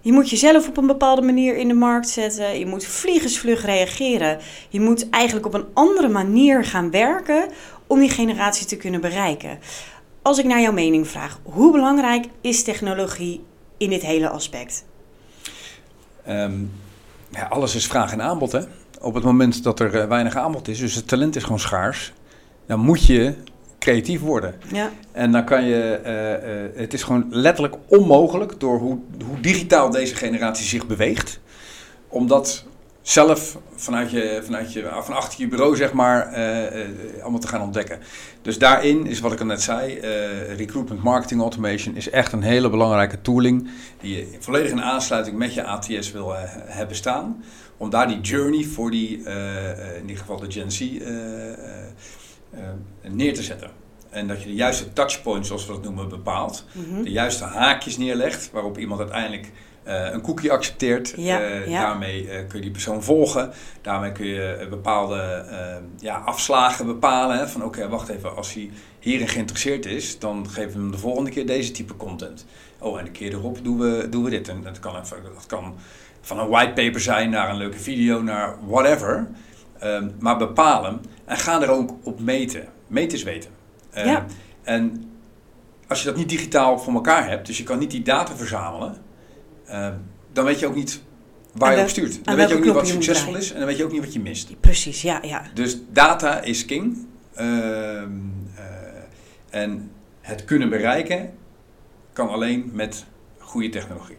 Je 0.00 0.12
moet 0.12 0.30
jezelf 0.30 0.68
op 0.68 0.76
een 0.76 0.86
bepaalde 0.86 1.22
manier 1.22 1.56
in 1.56 1.68
de 1.68 1.74
markt 1.74 2.08
zetten. 2.08 2.58
Je 2.58 2.66
moet 2.66 2.84
vliegensvlug 2.84 3.64
reageren. 3.64 4.38
Je 4.68 4.80
moet 4.80 5.10
eigenlijk 5.10 5.46
op 5.46 5.54
een 5.54 5.66
andere 5.72 6.08
manier 6.08 6.64
gaan 6.64 6.90
werken 6.90 7.48
om 7.86 7.98
die 7.98 8.10
generatie 8.10 8.66
te 8.66 8.76
kunnen 8.76 9.00
bereiken. 9.00 9.58
Als 10.22 10.38
ik 10.38 10.44
naar 10.44 10.60
jouw 10.60 10.72
mening 10.72 11.08
vraag, 11.08 11.40
hoe 11.42 11.72
belangrijk 11.72 12.26
is 12.40 12.62
technologie 12.62 13.44
in 13.76 13.90
dit 13.90 14.02
hele 14.02 14.28
aspect? 14.28 14.84
Ehm, 16.24 16.64
ja, 17.30 17.46
alles 17.46 17.74
is 17.74 17.86
vraag 17.86 18.12
en 18.12 18.22
aanbod. 18.22 18.52
Hè? 18.52 18.60
Op 19.02 19.14
het 19.14 19.24
moment 19.24 19.62
dat 19.62 19.80
er 19.80 20.00
eh, 20.00 20.08
weinig 20.08 20.36
aanbod 20.36 20.68
is, 20.68 20.78
dus 20.78 20.94
het 20.94 21.08
talent 21.08 21.36
is 21.36 21.42
gewoon 21.42 21.58
schaars, 21.58 22.12
dan 22.66 22.80
moet 22.80 23.06
je 23.06 23.34
creatief 23.78 24.20
worden. 24.20 24.54
Ja, 24.72 24.90
En 25.12 25.32
dan 25.32 25.44
kan 25.44 25.64
je, 25.64 26.00
eh, 26.04 26.64
eh, 26.64 26.70
het 26.74 26.92
is 26.92 27.02
gewoon 27.02 27.26
letterlijk 27.30 27.74
onmogelijk 27.86 28.60
door 28.60 28.78
hoe, 28.78 28.98
hoe 29.26 29.40
digitaal 29.40 29.90
deze 29.90 30.14
generatie 30.14 30.66
zich 30.66 30.86
beweegt, 30.86 31.40
om 32.08 32.26
dat 32.26 32.64
zelf 33.02 33.58
vanuit 33.74 34.10
je, 34.10 34.40
vanuit 34.44 34.72
je, 34.72 34.88
van 35.02 35.14
achter 35.14 35.40
je 35.40 35.48
bureau 35.48 35.76
zeg 35.76 35.92
maar, 35.92 36.32
eh, 36.32 36.82
eh, 36.82 36.88
allemaal 37.22 37.40
te 37.40 37.48
gaan 37.48 37.60
ontdekken. 37.60 37.98
Dus 38.42 38.58
daarin 38.58 39.06
is 39.06 39.20
wat 39.20 39.32
ik 39.32 39.40
al 39.40 39.46
net 39.46 39.62
zei, 39.62 39.98
eh, 39.98 40.56
recruitment 40.56 41.02
marketing 41.02 41.40
automation 41.40 41.96
is 41.96 42.10
echt 42.10 42.32
een 42.32 42.42
hele 42.42 42.70
belangrijke 42.70 43.20
tooling 43.20 43.70
die 44.00 44.16
je 44.16 44.36
volledig 44.40 44.70
in 44.70 44.82
aansluiting 44.82 45.36
met 45.36 45.54
je 45.54 45.64
ATS 45.64 46.12
wil 46.12 46.34
hebben 46.66 46.96
staan. 46.96 47.44
Om 47.76 47.90
daar 47.90 48.08
die 48.08 48.20
journey 48.20 48.64
voor 48.64 48.90
die, 48.90 49.16
in 49.98 50.06
dit 50.06 50.18
geval 50.18 50.36
de 50.36 50.50
Gen 50.50 50.72
Z, 50.72 50.80
neer 53.02 53.34
te 53.34 53.42
zetten. 53.42 53.70
En 54.10 54.28
dat 54.28 54.42
je 54.42 54.48
de 54.48 54.54
juiste 54.54 54.92
touchpoints, 54.92 55.48
zoals 55.48 55.66
we 55.66 55.72
dat 55.72 55.82
noemen, 55.82 56.08
bepaalt. 56.08 56.64
Mhm. 56.72 57.02
De 57.02 57.10
juiste 57.10 57.44
haakjes 57.44 57.96
neerlegt, 57.96 58.50
waarop 58.52 58.78
iemand 58.78 59.00
uiteindelijk 59.00 59.50
een 59.84 60.20
cookie 60.20 60.52
accepteert. 60.52 61.12
Ja, 61.16 61.40
Eh, 61.40 61.68
ja. 61.68 61.80
Daarmee 61.80 62.28
eh, 62.28 62.36
kun 62.48 62.56
je 62.56 62.60
die 62.62 62.70
persoon 62.70 63.02
volgen. 63.02 63.50
Daarmee 63.80 64.12
kun 64.12 64.26
je 64.26 64.42
eh, 64.52 64.68
bepaalde 64.68 65.20
eh, 65.50 65.76
ja, 65.98 66.16
afslagen 66.16 66.86
bepalen. 66.86 67.38
Hè, 67.38 67.48
van 67.48 67.64
oké, 67.64 67.88
wacht 67.88 68.08
even, 68.08 68.36
als 68.36 68.54
hij 68.54 68.70
hierin 68.98 69.28
geïnteresseerd 69.28 69.86
is, 69.86 70.18
dan 70.18 70.48
geven 70.50 70.72
we 70.72 70.78
hem 70.78 70.90
de 70.90 70.98
volgende 70.98 71.30
keer 71.30 71.46
deze 71.46 71.70
type 71.70 71.96
content. 71.96 72.46
Oh, 72.78 72.98
en 72.98 73.04
de 73.04 73.10
keer 73.10 73.32
erop 73.32 73.58
doen 73.64 73.78
we, 73.78 74.06
doen 74.10 74.24
we 74.24 74.30
dit. 74.30 74.48
En 74.48 74.62
dat 74.62 74.78
kan, 74.80 75.00
even, 75.00 75.16
dat 75.34 75.46
kan 75.46 75.74
van 76.20 76.38
een 76.38 76.48
whitepaper 76.48 77.00
zijn 77.00 77.30
naar 77.30 77.50
een 77.50 77.56
leuke 77.56 77.78
video, 77.78 78.22
naar 78.22 78.56
whatever. 78.66 79.28
Ehm, 79.78 80.08
maar 80.18 80.36
bepaal 80.36 80.84
hem 80.84 81.00
en 81.24 81.36
ga 81.36 81.62
er 81.62 81.70
ook 81.70 81.90
op 82.02 82.20
meten. 82.20 82.68
Meten 82.86 83.18
is 83.18 83.22
weten. 83.24 83.50
Eh, 83.90 84.04
Ja. 84.04 84.24
En 84.62 85.10
als 85.88 86.00
je 86.00 86.06
dat 86.06 86.16
niet 86.16 86.28
digitaal 86.28 86.78
voor 86.78 86.92
elkaar 86.94 87.28
hebt, 87.28 87.46
dus 87.46 87.58
je 87.58 87.64
kan 87.64 87.78
niet 87.78 87.90
die 87.90 88.02
data 88.02 88.36
verzamelen, 88.36 88.96
eh, 89.72 89.88
dan 90.32 90.44
weet 90.44 90.58
je 90.58 90.66
ook 90.66 90.74
niet 90.74 91.02
waar 91.52 91.76
je 91.76 91.82
op 91.82 91.88
stuurt. 91.88 92.24
Dan 92.24 92.36
weet 92.36 92.48
je 92.48 92.54
ook 92.54 92.64
niet 92.64 92.72
wat 92.72 92.88
succesvol 92.88 93.36
is 93.36 93.52
en 93.52 93.58
dan 93.58 93.66
weet 93.66 93.76
je 93.76 93.84
ook 93.84 93.92
niet 93.92 94.00
wat 94.00 94.12
je 94.12 94.20
mist. 94.20 94.60
Precies, 94.60 95.02
ja, 95.02 95.18
ja. 95.22 95.42
Dus 95.54 95.78
data 95.90 96.40
is 96.40 96.64
king. 96.64 97.06
Ehm, 97.34 98.10
eh, 98.56 99.60
en 99.60 99.90
het 100.20 100.44
kunnen 100.44 100.68
bereiken 100.68 101.32
kan 102.12 102.28
alleen 102.28 102.70
met 102.72 103.04
goede 103.38 103.68
technologie. 103.68 104.16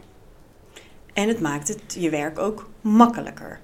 En 1.14 1.28
het 1.28 1.40
maakt 1.40 1.68
het 1.68 1.96
je 2.00 2.10
werk 2.10 2.40
ook 2.40 2.70
makkelijker. 2.82 3.60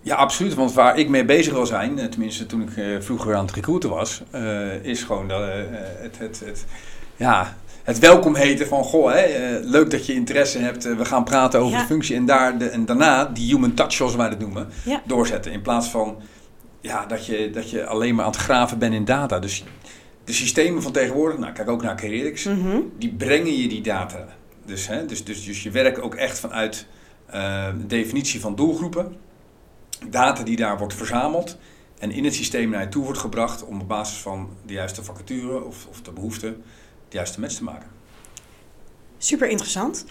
Ja, 0.00 0.14
absoluut. 0.14 0.54
Want 0.54 0.72
waar 0.72 0.98
ik 0.98 1.08
mee 1.08 1.24
bezig 1.24 1.52
wil 1.52 1.66
zijn, 1.66 1.98
eh, 1.98 2.06
tenminste 2.06 2.46
toen 2.46 2.62
ik 2.62 2.76
eh, 2.76 3.00
vroeger 3.00 3.34
aan 3.34 3.44
het 3.44 3.54
recruiten 3.54 3.90
was, 3.90 4.22
is 4.82 5.02
gewoon 5.02 5.28
dat, 5.28 5.42
het, 5.42 6.18
het, 6.18 6.40
het, 6.44 6.64
ja, 7.16 7.56
het 7.82 7.98
welkom 7.98 8.34
heten 8.34 8.66
van, 8.66 8.84
goh, 8.84 9.12
hè, 9.12 9.18
eh, 9.20 9.64
leuk 9.64 9.90
dat 9.90 10.06
je 10.06 10.14
interesse 10.14 10.58
hebt, 10.58 10.84
eh, 10.84 10.96
we 10.96 11.04
gaan 11.04 11.24
praten 11.24 11.60
over 11.60 11.72
Ja. 11.74 11.80
de 11.80 11.86
functie 11.86 12.16
en, 12.16 12.24
daar 12.26 12.58
de, 12.58 12.68
en 12.68 12.84
daarna 12.84 13.24
die 13.24 13.54
human 13.54 13.74
touch, 13.74 13.92
zoals 13.92 14.14
wij 14.16 14.28
dat 14.28 14.38
noemen, 14.38 14.68
Ja. 14.84 15.02
doorzetten. 15.06 15.52
In 15.52 15.62
plaats 15.62 15.88
van 15.88 16.16
ja, 16.80 17.06
dat, 17.06 17.26
je, 17.26 17.50
dat 17.50 17.70
je 17.70 17.86
alleen 17.86 18.14
maar 18.14 18.24
aan 18.24 18.30
het 18.30 18.40
graven 18.40 18.78
bent 18.78 18.94
in 18.94 19.04
data. 19.04 19.38
Dus 19.38 19.64
de 20.24 20.32
systemen 20.32 20.82
van 20.82 20.92
tegenwoordig, 20.92 21.38
nou 21.38 21.52
kijk 21.52 21.68
ook 21.70 21.82
naar 21.82 21.96
Careerix, 21.96 22.44
Mhm. 22.44 22.76
die 22.98 23.14
brengen 23.14 23.56
je 23.58 23.68
die 23.68 23.80
data. 23.82 24.26
Dus, 24.66 24.86
hè, 24.88 25.06
dus, 25.06 25.24
dus, 25.24 25.44
dus 25.44 25.62
je 25.62 25.70
werkt 25.70 26.00
ook 26.00 26.14
echt 26.14 26.38
vanuit 26.38 26.86
eh, 27.26 27.66
de 27.78 27.86
definitie 27.86 28.40
van 28.40 28.54
doelgroepen. 28.54 29.16
Data 30.10 30.42
die 30.42 30.56
daar 30.56 30.78
wordt 30.78 30.94
verzameld 30.94 31.56
en 31.98 32.10
in 32.10 32.24
het 32.24 32.34
systeem 32.34 32.70
naar 32.70 32.80
je 32.82 32.88
toe 32.88 33.04
wordt 33.04 33.18
gebracht 33.18 33.64
om 33.64 33.80
op 33.80 33.88
basis 33.88 34.18
van 34.18 34.48
de 34.66 34.72
juiste 34.72 35.04
vacature 35.04 35.64
of, 35.64 35.86
of 35.90 36.02
de 36.02 36.12
behoefte 36.12 36.56
de 37.12 37.18
juiste 37.18 37.40
match 37.40 37.54
te 37.54 37.64
maken. 37.64 37.88
Super 39.18 39.48
interessant. 39.48 40.04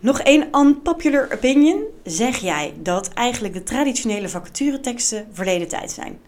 Nog 0.00 0.20
één 0.20 0.48
unpopular 0.56 1.28
opinion. 1.34 1.82
Zeg 2.04 2.36
jij 2.36 2.74
dat 2.82 3.08
eigenlijk 3.08 3.54
de 3.54 3.62
traditionele 3.62 4.28
vacatureteksten 4.28 5.26
verleden 5.32 5.68
tijd 5.68 5.90
zijn? 5.90 6.18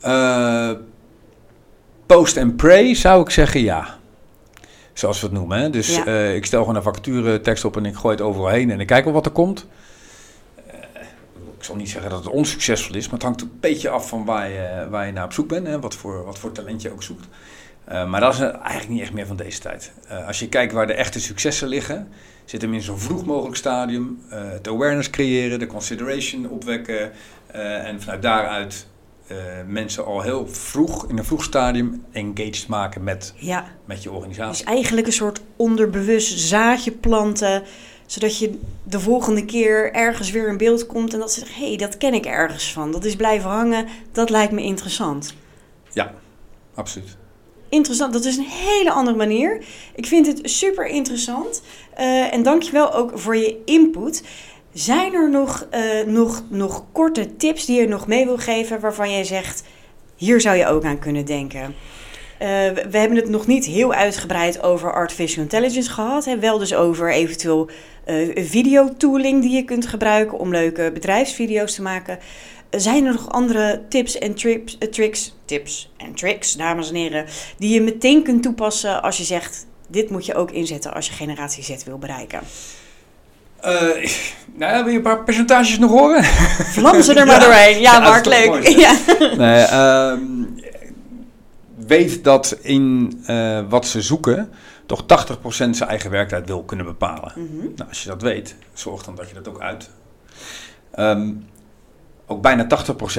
Eh, 0.00 0.70
post 2.06 2.36
en 2.36 2.54
pray 2.56 2.94
zou 2.94 3.22
ik 3.22 3.30
zeggen 3.30 3.60
ja. 3.60 3.98
Zoals 4.92 5.20
we 5.20 5.26
het 5.26 5.34
noemen. 5.36 5.58
Hè? 5.58 5.70
Dus 5.70 5.96
Ja. 5.96 6.04
eh, 6.06 6.34
ik 6.34 6.46
stel 6.46 6.60
gewoon 6.60 6.76
een 6.76 6.82
vacature 6.82 7.40
tekst 7.40 7.64
op 7.64 7.76
en 7.76 7.86
ik 7.86 7.94
gooi 7.94 8.14
het 8.14 8.24
overal 8.24 8.48
heen 8.48 8.70
en 8.70 8.80
ik 8.80 8.86
kijk 8.86 9.04
wel 9.04 9.12
wat 9.12 9.26
er 9.26 9.32
komt. 9.32 9.66
Ik 11.64 11.70
zal 11.70 11.78
niet 11.78 11.90
zeggen 11.90 12.10
dat 12.10 12.24
het 12.24 12.32
onsuccesvol 12.32 12.94
is, 12.94 13.04
maar 13.04 13.14
het 13.14 13.22
hangt 13.22 13.40
een 13.40 13.52
beetje 13.60 13.88
af 13.88 14.08
van 14.08 14.24
waar 14.24 14.48
je, 14.50 14.86
waar 14.90 15.06
je 15.06 15.12
naar 15.12 15.24
op 15.24 15.32
zoek 15.32 15.48
bent. 15.48 15.66
Hè? 15.66 15.80
Wat, 15.80 15.94
voor, 15.94 16.24
wat 16.24 16.38
voor 16.38 16.52
talent 16.52 16.82
je 16.82 16.92
ook 16.92 17.02
zoekt. 17.02 17.26
Eh, 17.84 18.08
maar 18.08 18.20
dat 18.20 18.34
is 18.34 18.40
eigenlijk 18.40 18.88
niet 18.88 19.00
echt 19.00 19.12
meer 19.12 19.26
van 19.26 19.36
deze 19.36 19.60
tijd. 19.60 19.92
Eh, 20.08 20.26
als 20.26 20.38
je 20.38 20.48
kijkt 20.48 20.72
waar 20.72 20.86
de 20.86 20.94
echte 20.94 21.20
successen 21.20 21.68
liggen, 21.68 22.08
zit 22.44 22.62
hem 22.62 22.74
in 22.74 22.82
zo'n 22.82 22.98
vroeg 22.98 23.24
mogelijk 23.24 23.56
stadium. 23.56 24.18
eh, 24.30 24.50
het 24.50 24.68
awareness 24.68 25.10
creëren, 25.10 25.58
de 25.58 25.66
consideration 25.66 26.48
opwekken 26.48 27.12
en 27.52 28.00
vanuit 28.00 28.22
daaruit 28.22 28.86
mensen 29.66 30.04
al 30.04 30.20
heel 30.20 30.48
vroeg, 30.48 31.08
in 31.08 31.18
een 31.18 31.24
vroeg 31.24 31.44
stadium, 31.44 32.04
engaged 32.12 32.68
maken 32.68 33.04
met, 33.04 33.34
Ja, 33.36 33.64
met 33.84 34.02
je 34.02 34.08
dus 34.08 34.18
organisatie. 34.18 34.66
eigenlijk 34.66 35.06
een 35.06 35.12
soort 35.12 35.40
onderbewust 35.56 36.38
zaadje 36.38 36.90
planten, 36.90 37.62
zodat 38.06 38.38
je 38.38 38.58
de 38.82 39.00
volgende 39.00 39.44
keer 39.44 39.92
ergens 39.92 40.30
weer 40.30 40.48
in 40.48 40.56
beeld 40.56 40.86
komt 40.86 41.12
en 41.12 41.18
dat 41.18 41.32
ze 41.32 41.40
zeggen, 41.40 41.58
hé, 41.58 41.68
hey, 41.68 41.76
dat 41.76 41.96
ken 41.96 42.14
ik 42.14 42.26
ergens 42.26 42.72
van. 42.72 42.90
Dat 42.90 43.04
is 43.04 43.16
blijven 43.16 43.50
hangen, 43.50 43.86
dat 44.12 44.30
lijkt 44.30 44.52
me 44.52 44.62
interessant. 44.62 45.34
Absoluut. 46.74 47.16
Interessant, 47.68 48.12
dat 48.12 48.24
is 48.24 48.36
een 48.36 48.44
hele 48.44 48.90
andere 48.90 49.16
manier. 49.16 49.64
Ik 49.94 50.06
vind 50.06 50.26
het 50.26 50.40
super 50.42 50.86
interessant. 50.86 51.62
Eh, 51.94 52.34
en 52.34 52.42
dankjewel 52.42 52.94
ook 52.94 53.18
voor 53.18 53.36
je 53.36 53.62
input. 53.64 54.22
Zijn 54.72 55.14
er 55.14 55.30
nog, 55.30 55.66
eh, 55.70 56.06
nog, 56.06 56.42
nog 56.48 56.84
korte 56.92 57.36
tips 57.36 57.64
die 57.64 57.80
je 57.80 57.88
nog 57.88 58.06
mee 58.06 58.24
wil 58.24 58.38
geven 58.38 58.80
waarvan 58.80 59.10
jij 59.10 59.24
zegt, 59.24 59.64
hier 60.16 60.40
zou 60.40 60.56
je 60.56 60.66
ook 60.66 60.84
aan 60.84 60.98
kunnen 60.98 61.24
denken? 61.24 61.74
Eh, 62.44 62.50
we 62.90 62.98
hebben 62.98 63.16
het 63.16 63.28
nog 63.28 63.46
niet 63.46 63.64
heel 63.64 63.94
uitgebreid 63.94 64.62
over 64.62 64.92
artificial 64.92 65.42
intelligence 65.42 65.90
gehad. 65.90 66.24
Hè? 66.24 66.38
Wel 66.38 66.58
dus 66.58 66.74
over 66.74 67.12
eventueel 67.12 67.70
eh 68.04 68.44
videotooling 68.46 69.42
die 69.42 69.50
je 69.50 69.64
kunt 69.64 69.86
gebruiken 69.86 70.38
om 70.38 70.50
leuke 70.50 70.90
bedrijfsvideo's 70.94 71.74
te 71.74 71.82
maken. 71.82 72.18
Zijn 72.70 73.04
er 73.04 73.12
nog 73.12 73.30
andere 73.30 73.82
tips 73.88 74.18
en 74.18 74.34
trips, 74.34 74.78
eh, 74.78 74.88
tricks, 74.88 75.34
tips 75.44 75.92
en 75.96 76.14
tricks, 76.14 76.56
dames 76.56 76.88
en 76.88 76.94
heren, 76.94 77.24
die 77.58 77.74
je 77.74 77.80
meteen 77.80 78.22
kunt 78.22 78.42
toepassen 78.42 79.02
als 79.02 79.16
je 79.16 79.24
zegt: 79.24 79.66
dit 79.88 80.10
moet 80.10 80.26
je 80.26 80.34
ook 80.34 80.50
inzetten 80.50 80.94
als 80.94 81.06
je 81.06 81.12
generatie 81.12 81.62
Z 81.62 81.84
wil 81.84 81.98
bereiken? 81.98 82.40
Uh, 83.64 84.10
nou, 84.60 84.84
wil 84.84 84.92
je 84.92 84.96
een 84.96 85.02
paar 85.02 85.24
percentages 85.24 85.78
nog 85.78 85.90
horen? 85.90 86.24
Vlam 86.24 87.02
ze 87.02 87.14
er 87.14 87.26
maar 87.30 87.40
doorheen. 87.40 87.80
Ja, 87.80 87.98
Mark, 87.98 88.24
leuk. 88.24 88.68
ja. 88.84 88.96
Nee, 89.36 89.62
uh, 89.62 90.12
weet 91.76 92.24
dat 92.24 92.58
in 92.60 93.18
uh, 93.26 93.68
wat 93.68 93.86
ze 93.86 94.02
zoeken 94.02 94.52
toch 94.86 95.02
80% 95.02 95.36
zijn 95.48 95.74
eigen 95.74 96.10
werktijd 96.10 96.46
wil 96.46 96.62
kunnen 96.62 96.86
bepalen. 96.86 97.32
Mm 97.36 97.46
-hmm. 97.46 97.72
nou, 97.76 97.88
als 97.88 98.02
je 98.02 98.08
dat 98.08 98.22
weet, 98.22 98.56
zorg 98.72 99.02
dan 99.02 99.14
dat 99.14 99.28
je 99.28 99.34
dat 99.34 99.48
ook 99.48 99.60
uit. 99.60 99.90
Um, 100.98 101.46
ook 102.26 102.42
bijna 102.42 102.66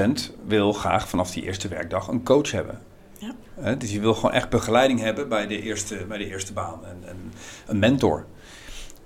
80% 0.07 0.11
wil 0.47 0.73
graag 0.73 1.09
vanaf 1.09 1.31
die 1.31 1.43
eerste 1.43 1.67
werkdag 1.67 2.07
een 2.07 2.23
coach 2.23 2.51
hebben. 2.51 2.81
Ja. 3.17 3.75
Dus 3.75 3.91
je 3.91 3.99
wil 3.99 4.13
gewoon 4.13 4.31
echt 4.31 4.49
begeleiding 4.49 4.99
hebben 4.99 5.29
bij 5.29 5.47
de 5.47 5.61
eerste, 5.61 6.05
bij 6.07 6.17
de 6.17 6.27
eerste 6.27 6.53
baan. 6.53 6.85
En, 6.85 6.97
en 7.09 7.31
een 7.65 7.79
mentor. 7.79 8.25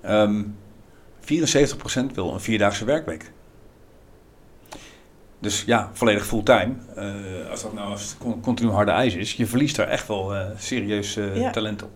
Um, 0.06 0.56
74% 1.20 2.14
wil 2.14 2.32
een 2.32 2.40
vierdaagse 2.40 2.84
werkweek. 2.84 3.32
Dus 5.40 5.62
ja, 5.66 5.90
volledig 5.92 6.26
fulltime. 6.26 6.72
Uh, 6.96 7.50
als 7.50 7.62
dat 7.62 7.72
nou 7.72 7.90
als 7.90 8.16
continu 8.42 8.70
harde 8.70 8.90
ijs 8.90 9.14
is, 9.14 9.32
je 9.32 9.46
verliest 9.46 9.76
daar 9.76 9.88
echt 9.88 10.08
wel 10.08 10.34
uh, 10.34 10.40
serieus 10.58 11.16
uh, 11.16 11.36
ja. 11.36 11.50
talent 11.50 11.82
op. 11.82 11.90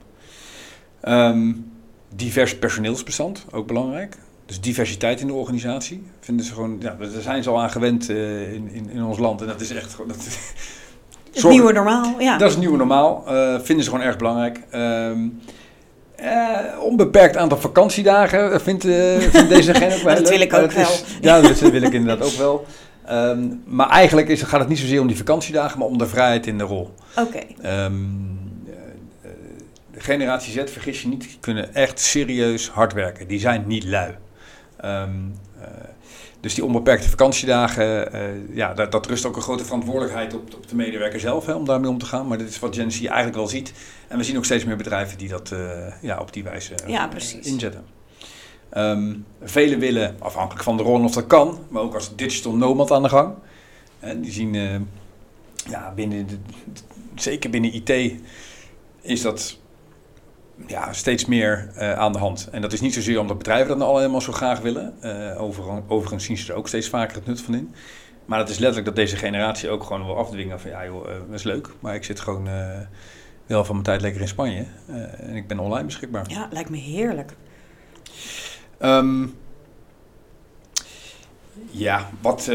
Um, 1.08 1.72
divers 2.14 2.58
personeelsbestand, 2.58 3.44
ook 3.50 3.66
belangrijk. 3.66 4.16
Dus 4.46 4.60
diversiteit 4.60 5.20
in 5.20 5.26
de 5.26 5.32
organisatie. 5.32 6.02
Vinden 6.20 6.46
ze 6.46 6.52
gewoon, 6.52 6.76
ja, 6.80 6.96
daar 6.98 7.22
zijn 7.22 7.42
ze 7.42 7.50
al 7.50 7.60
aan 7.60 7.70
gewend 7.70 8.08
in, 8.08 8.68
in, 8.72 8.90
in 8.90 9.04
ons 9.04 9.18
land. 9.18 9.40
En 9.40 9.46
dat 9.46 9.60
is 9.60 9.70
echt. 9.70 9.96
Dat, 9.96 10.16
het 11.34 11.48
nieuwe 11.48 11.72
normaal, 11.72 12.20
ja. 12.20 12.38
Dat 12.38 12.48
is 12.48 12.54
het 12.54 12.62
nieuwe 12.62 12.76
normaal. 12.76 13.22
vinden 13.62 13.84
ze 13.84 13.90
gewoon 13.90 14.06
erg 14.06 14.16
belangrijk. 14.16 14.60
Um, 14.72 15.40
uh, 16.20 16.82
onbeperkt 16.82 17.36
aantal 17.36 17.58
vakantiedagen 17.58 18.60
vindt, 18.60 18.84
uh, 18.84 19.16
vindt 19.18 19.48
deze 19.48 19.74
ook 19.94 20.02
wel 20.02 20.14
Dat 20.14 20.28
wil 20.28 20.40
ik 20.40 20.52
ook 20.52 20.72
wel. 20.72 20.90
ja, 21.20 21.40
dat 21.40 21.58
wil 21.60 21.82
ik 21.82 21.92
inderdaad 21.92 22.26
ook 22.26 22.32
wel. 22.32 22.64
Um, 23.10 23.62
maar 23.66 23.88
eigenlijk 23.88 24.28
is, 24.28 24.42
gaat 24.42 24.60
het 24.60 24.68
niet 24.68 24.78
zozeer 24.78 25.00
om 25.00 25.06
die 25.06 25.16
vakantiedagen, 25.16 25.78
maar 25.78 25.88
om 25.88 25.98
de 25.98 26.06
vrijheid 26.06 26.46
in 26.46 26.58
de 26.58 26.64
rol. 26.64 26.94
Oké. 27.16 27.40
Okay. 27.60 27.84
Um, 27.84 28.38
de 29.90 30.00
generatie 30.00 30.52
Z, 30.52 30.72
vergis 30.72 31.02
je 31.02 31.08
niet, 31.08 31.36
kunnen 31.40 31.74
echt 31.74 32.00
serieus 32.00 32.68
hard 32.68 32.92
werken. 32.92 33.28
Die 33.28 33.40
zijn 33.40 33.64
niet 33.66 33.84
lui. 33.84 34.14
Um, 34.84 35.34
uh, 35.58 35.64
dus 36.40 36.54
die 36.54 36.64
onbeperkte 36.64 37.08
vakantiedagen, 37.08 38.14
uh, 38.14 38.56
ja, 38.56 38.74
dat, 38.74 38.92
dat, 38.92 39.06
rust 39.06 39.26
ook 39.26 39.36
een 39.36 39.42
grote 39.42 39.64
verantwoordelijkheid 39.64 40.34
op, 40.34 40.54
op 40.54 40.68
de 40.68 40.76
medewerker 40.76 41.20
zelf 41.20 41.46
hè, 41.46 41.52
om 41.52 41.64
daarmee 41.64 41.90
om 41.90 41.98
te 41.98 42.06
gaan. 42.06 42.26
Maar 42.26 42.38
dit 42.38 42.48
is 42.48 42.58
wat 42.58 42.74
Gen 42.74 42.92
Z 42.92 43.04
eigenlijk 43.04 43.36
wel 43.36 43.48
ziet. 43.48 43.72
En 44.08 44.18
we 44.18 44.24
zien 44.24 44.36
ook 44.36 44.44
steeds 44.44 44.64
meer 44.64 44.76
bedrijven 44.76 45.18
die 45.18 45.28
dat 45.28 45.50
uh, 45.50 45.60
ja, 46.00 46.18
op 46.18 46.32
die 46.32 46.44
wijze 46.44 46.74
ja, 46.86 47.10
inzetten. 47.42 47.84
Um, 48.76 49.26
velen 49.42 49.78
willen, 49.78 50.16
afhankelijk 50.18 50.64
van 50.64 50.76
de 50.76 50.82
rol 50.82 51.04
of 51.04 51.12
dat 51.12 51.26
kan, 51.26 51.58
maar 51.68 51.82
ook 51.82 51.94
als 51.94 52.16
digital 52.16 52.56
nomad 52.56 52.90
aan 52.90 53.02
de 53.02 53.08
gang. 53.08 53.34
En 53.98 54.20
die 54.20 54.32
zien, 54.32 54.54
uh, 54.54 54.76
ja, 55.68 55.92
binnen 55.94 56.26
de, 56.26 56.36
zeker 57.14 57.50
binnen 57.50 57.74
IT 57.74 58.20
is 59.00 59.22
dat 59.22 59.58
ja, 60.66 60.92
steeds 60.92 61.24
meer 61.24 61.70
uh, 61.76 61.92
aan 61.92 62.12
de 62.12 62.18
hand. 62.18 62.48
En 62.52 62.60
dat 62.60 62.72
is 62.72 62.80
niet 62.80 62.94
zozeer 62.94 63.20
omdat 63.20 63.38
bedrijven 63.38 63.68
dat 63.68 63.78
nou 63.78 63.90
allemaal 63.90 64.20
zo 64.20 64.32
graag 64.32 64.60
willen. 64.60 64.94
Uh, 65.02 65.42
over, 65.42 65.64
overigens 65.88 66.24
zien 66.24 66.38
ze 66.38 66.52
er 66.52 66.58
ook 66.58 66.68
steeds 66.68 66.88
vaker 66.88 67.16
het 67.16 67.26
nut 67.26 67.40
van 67.40 67.54
in. 67.54 67.74
Maar 68.24 68.38
het 68.38 68.48
is 68.48 68.58
letterlijk 68.58 68.86
dat 68.86 68.96
deze 68.96 69.16
generatie 69.16 69.68
ook 69.68 69.84
gewoon 69.84 70.04
wil 70.04 70.16
afdwingen 70.16 70.60
van 70.60 70.70
ja 70.70 70.84
joh, 70.84 71.06
dat 71.06 71.34
is 71.34 71.42
leuk. 71.42 71.68
Maar 71.80 71.94
ik 71.94 72.04
zit 72.04 72.20
gewoon 72.20 72.48
wel 73.46 73.64
van 73.64 73.74
mijn 73.74 73.86
tijd 73.86 74.00
lekker 74.00 74.20
in 74.20 74.28
Spanje. 74.28 74.64
en 75.16 75.34
ik 75.34 75.46
ben 75.46 75.58
online 75.58 75.84
beschikbaar. 75.84 76.24
Ja, 76.28 76.48
lijkt 76.50 76.70
me 76.70 76.76
heerlijk. 76.76 77.34
Um, 78.84 79.34
ja, 81.70 82.10
wat, 82.20 82.50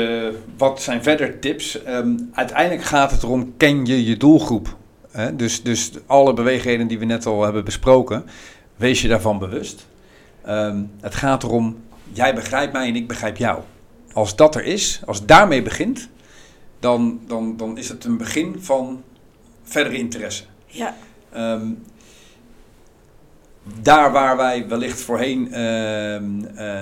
wat 0.58 0.82
zijn 0.82 1.04
verder 1.04 1.40
tips? 1.40 1.88
Um, 1.88 2.30
uiteindelijk 2.34 2.84
gaat 2.84 3.12
het 3.12 3.24
erom, 3.24 3.54
ken 3.58 3.86
je 3.86 4.06
je 4.06 4.18
doelgroep? 4.18 4.78
Hè? 5.12 5.36
Dus, 5.36 5.64
dus 5.64 5.92
alle 6.06 6.34
beweegheden 6.34 6.88
die 6.88 7.00
we 7.00 7.06
net 7.06 7.26
al 7.26 7.44
hebben 7.44 7.66
besproken, 7.66 8.26
wees 8.76 9.02
je 9.02 9.08
daarvan 9.08 9.40
bewust. 9.40 9.88
Um, 10.48 10.92
het 11.00 11.16
gaat 11.16 11.44
erom, 11.44 11.78
jij 12.14 12.36
begrijpt 12.36 12.74
mij 12.74 12.88
en 12.88 12.96
ik 12.96 13.08
begrijp 13.08 13.38
jou. 13.38 13.62
Als 14.14 14.36
dat 14.36 14.56
er 14.56 14.64
is, 14.64 15.02
als 15.06 15.18
het 15.20 15.28
daarmee 15.28 15.62
begint, 15.62 16.10
dan, 16.80 17.20
dan, 17.28 17.58
dan 17.58 17.78
is 17.78 17.90
het 17.90 18.06
een 18.06 18.18
begin 18.18 18.56
van 18.60 19.04
verdere 19.64 19.98
interesse. 19.98 20.44
Ja. 20.66 20.96
Um, 21.36 21.84
daar 23.82 24.12
waar 24.12 24.38
wij 24.38 24.68
wellicht 24.68 25.02
voorheen 25.02 25.48
uh, 25.52 26.14
uh, 26.14 26.22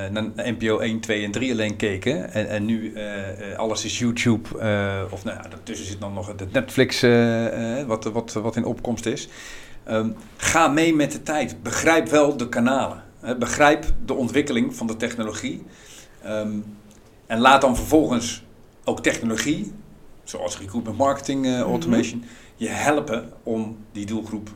naar 0.09 0.31
NPO 0.35 0.79
1, 0.79 0.99
2 0.99 1.23
en 1.23 1.31
3 1.31 1.51
alleen 1.51 1.75
keken. 1.75 2.33
En, 2.33 2.49
en 2.49 2.65
nu 2.65 2.93
uh, 2.93 3.57
alles 3.57 3.85
is 3.85 3.99
YouTube. 3.99 4.49
of 5.11 5.23
nou 5.23 5.37
ja, 5.37 5.49
daartussen 5.49 5.85
zit 5.85 5.99
dan 5.99 6.13
nog 6.13 6.27
het 6.27 6.53
Netflix 6.53 7.01
wat, 7.87 8.03
wat, 8.03 8.33
wat 8.33 8.55
in 8.55 8.65
opkomst 8.65 9.05
is. 9.05 9.29
Um, 9.89 10.15
ga 10.37 10.67
mee 10.67 10.95
met 10.95 11.11
de 11.11 11.23
tijd. 11.23 11.63
Begrijp 11.63 12.07
wel 12.07 12.37
de 12.37 12.49
kanalen. 12.49 13.03
begrijp 13.39 13.85
de 14.05 14.13
ontwikkeling 14.13 14.75
van 14.75 14.87
de 14.87 14.95
technologie. 14.95 15.65
Um, 16.25 16.77
en 17.27 17.39
laat 17.39 17.61
dan 17.61 17.75
vervolgens 17.75 18.43
ook 18.83 18.99
technologie, 18.99 19.73
zoals 20.23 20.57
recruitment 20.57 20.97
marketing 20.97 21.59
automation, 21.59 22.17
mm 22.17 22.23
-hmm. 22.23 22.31
je 22.55 22.69
helpen 22.69 23.33
om 23.43 23.77
die 23.91 24.05
doelgroep 24.05 24.49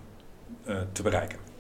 te 0.92 1.02
bereiken. 1.02 1.51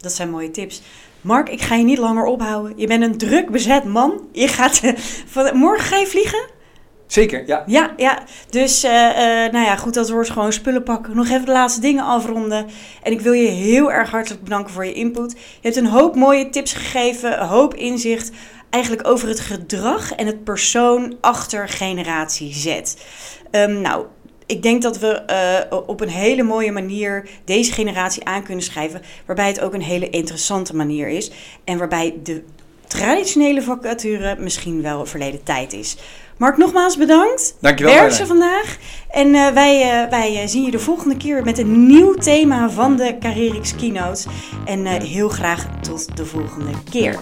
Dat 0.00 0.12
zijn 0.12 0.30
mooie 0.30 0.50
tips. 0.50 0.82
Mark, 1.20 1.48
ik 1.48 1.60
ga 1.60 1.74
je 1.74 1.84
niet 1.84 1.98
langer 1.98 2.24
ophouden. 2.24 2.72
Je 2.76 2.86
bent 2.86 3.02
een 3.02 3.18
druk 3.18 3.50
bezet 3.50 3.84
man. 3.84 4.28
Je 4.32 4.48
gaat, 4.48 4.80
van, 5.32 5.56
morgen 5.56 5.84
ga 5.84 5.96
je 5.96 6.06
vliegen? 6.06 6.56
Zeker, 7.06 7.46
ja. 7.46 7.62
Ja, 7.66 7.92
ja. 7.96 8.22
Dus, 8.50 8.84
uh, 8.84 8.90
uh, 8.92 9.52
nou 9.52 9.64
ja, 9.64 9.76
goed, 9.76 9.94
dat 9.94 10.10
wordt 10.10 10.30
gewoon 10.30 10.52
spullen 10.52 10.82
pakken. 10.82 11.16
Nog 11.16 11.28
even 11.28 11.44
de 11.44 11.52
laatste 11.52 11.80
dingen 11.80 12.04
afronden. 12.04 12.66
En 13.02 13.12
ik 13.12 13.20
wil 13.20 13.32
je 13.32 13.48
heel 13.48 13.92
erg 13.92 14.10
hartelijk 14.10 14.42
bedanken 14.42 14.72
voor 14.72 14.84
je 14.84 14.92
input. 14.92 15.30
Je 15.32 15.38
hebt 15.60 15.76
een 15.76 15.86
hoop 15.86 16.14
mooie 16.14 16.48
tips 16.48 16.72
gegeven, 16.72 17.40
een 17.40 17.48
hoop 17.48 17.74
inzicht. 17.74 18.30
Eigenlijk 18.70 19.08
over 19.08 19.28
het 19.28 19.40
gedrag 19.40 20.14
en 20.14 20.26
het 20.26 20.44
persoon 20.44 21.16
achter 21.20 21.68
generatie 21.68 22.54
Z. 22.54 22.82
Um, 23.50 23.80
nou, 23.80 24.06
ik 24.48 24.62
denk 24.62 24.82
dat 24.82 24.98
we 24.98 25.22
uh, 25.70 25.78
op 25.86 26.00
een 26.00 26.08
hele 26.08 26.42
mooie 26.42 26.72
manier 26.72 27.28
deze 27.44 27.72
generatie 27.72 28.24
aan 28.24 28.42
kunnen 28.42 28.64
schrijven. 28.64 29.02
Waarbij 29.26 29.46
het 29.46 29.60
ook 29.60 29.74
een 29.74 29.82
hele 29.82 30.10
interessante 30.10 30.76
manier 30.76 31.08
is. 31.08 31.30
En 31.64 31.78
waarbij 31.78 32.14
de 32.22 32.42
traditionele 32.86 33.62
vacature 33.62 34.36
misschien 34.38 34.82
wel 34.82 35.06
verleden 35.06 35.42
tijd 35.42 35.72
is. 35.72 35.96
Mark, 36.36 36.56
nogmaals 36.56 36.96
bedankt. 36.96 37.56
Dankjewel. 37.60 37.94
Werk 37.94 38.12
ze 38.12 38.26
vandaag. 38.26 38.78
En 39.10 39.26
uh, 39.28 39.48
wij, 39.48 40.02
uh, 40.04 40.10
wij 40.10 40.46
zien 40.46 40.64
je 40.64 40.70
de 40.70 40.78
volgende 40.78 41.16
keer 41.16 41.44
met 41.44 41.58
een 41.58 41.86
nieuw 41.86 42.14
thema 42.14 42.70
van 42.70 42.96
de 42.96 43.16
Carrerix 43.20 43.76
Keynotes. 43.76 44.26
En 44.64 44.86
heel 44.86 45.28
graag 45.28 45.66
tot 45.80 46.16
de 46.16 46.26
volgende 46.26 46.70
keer. 46.90 47.18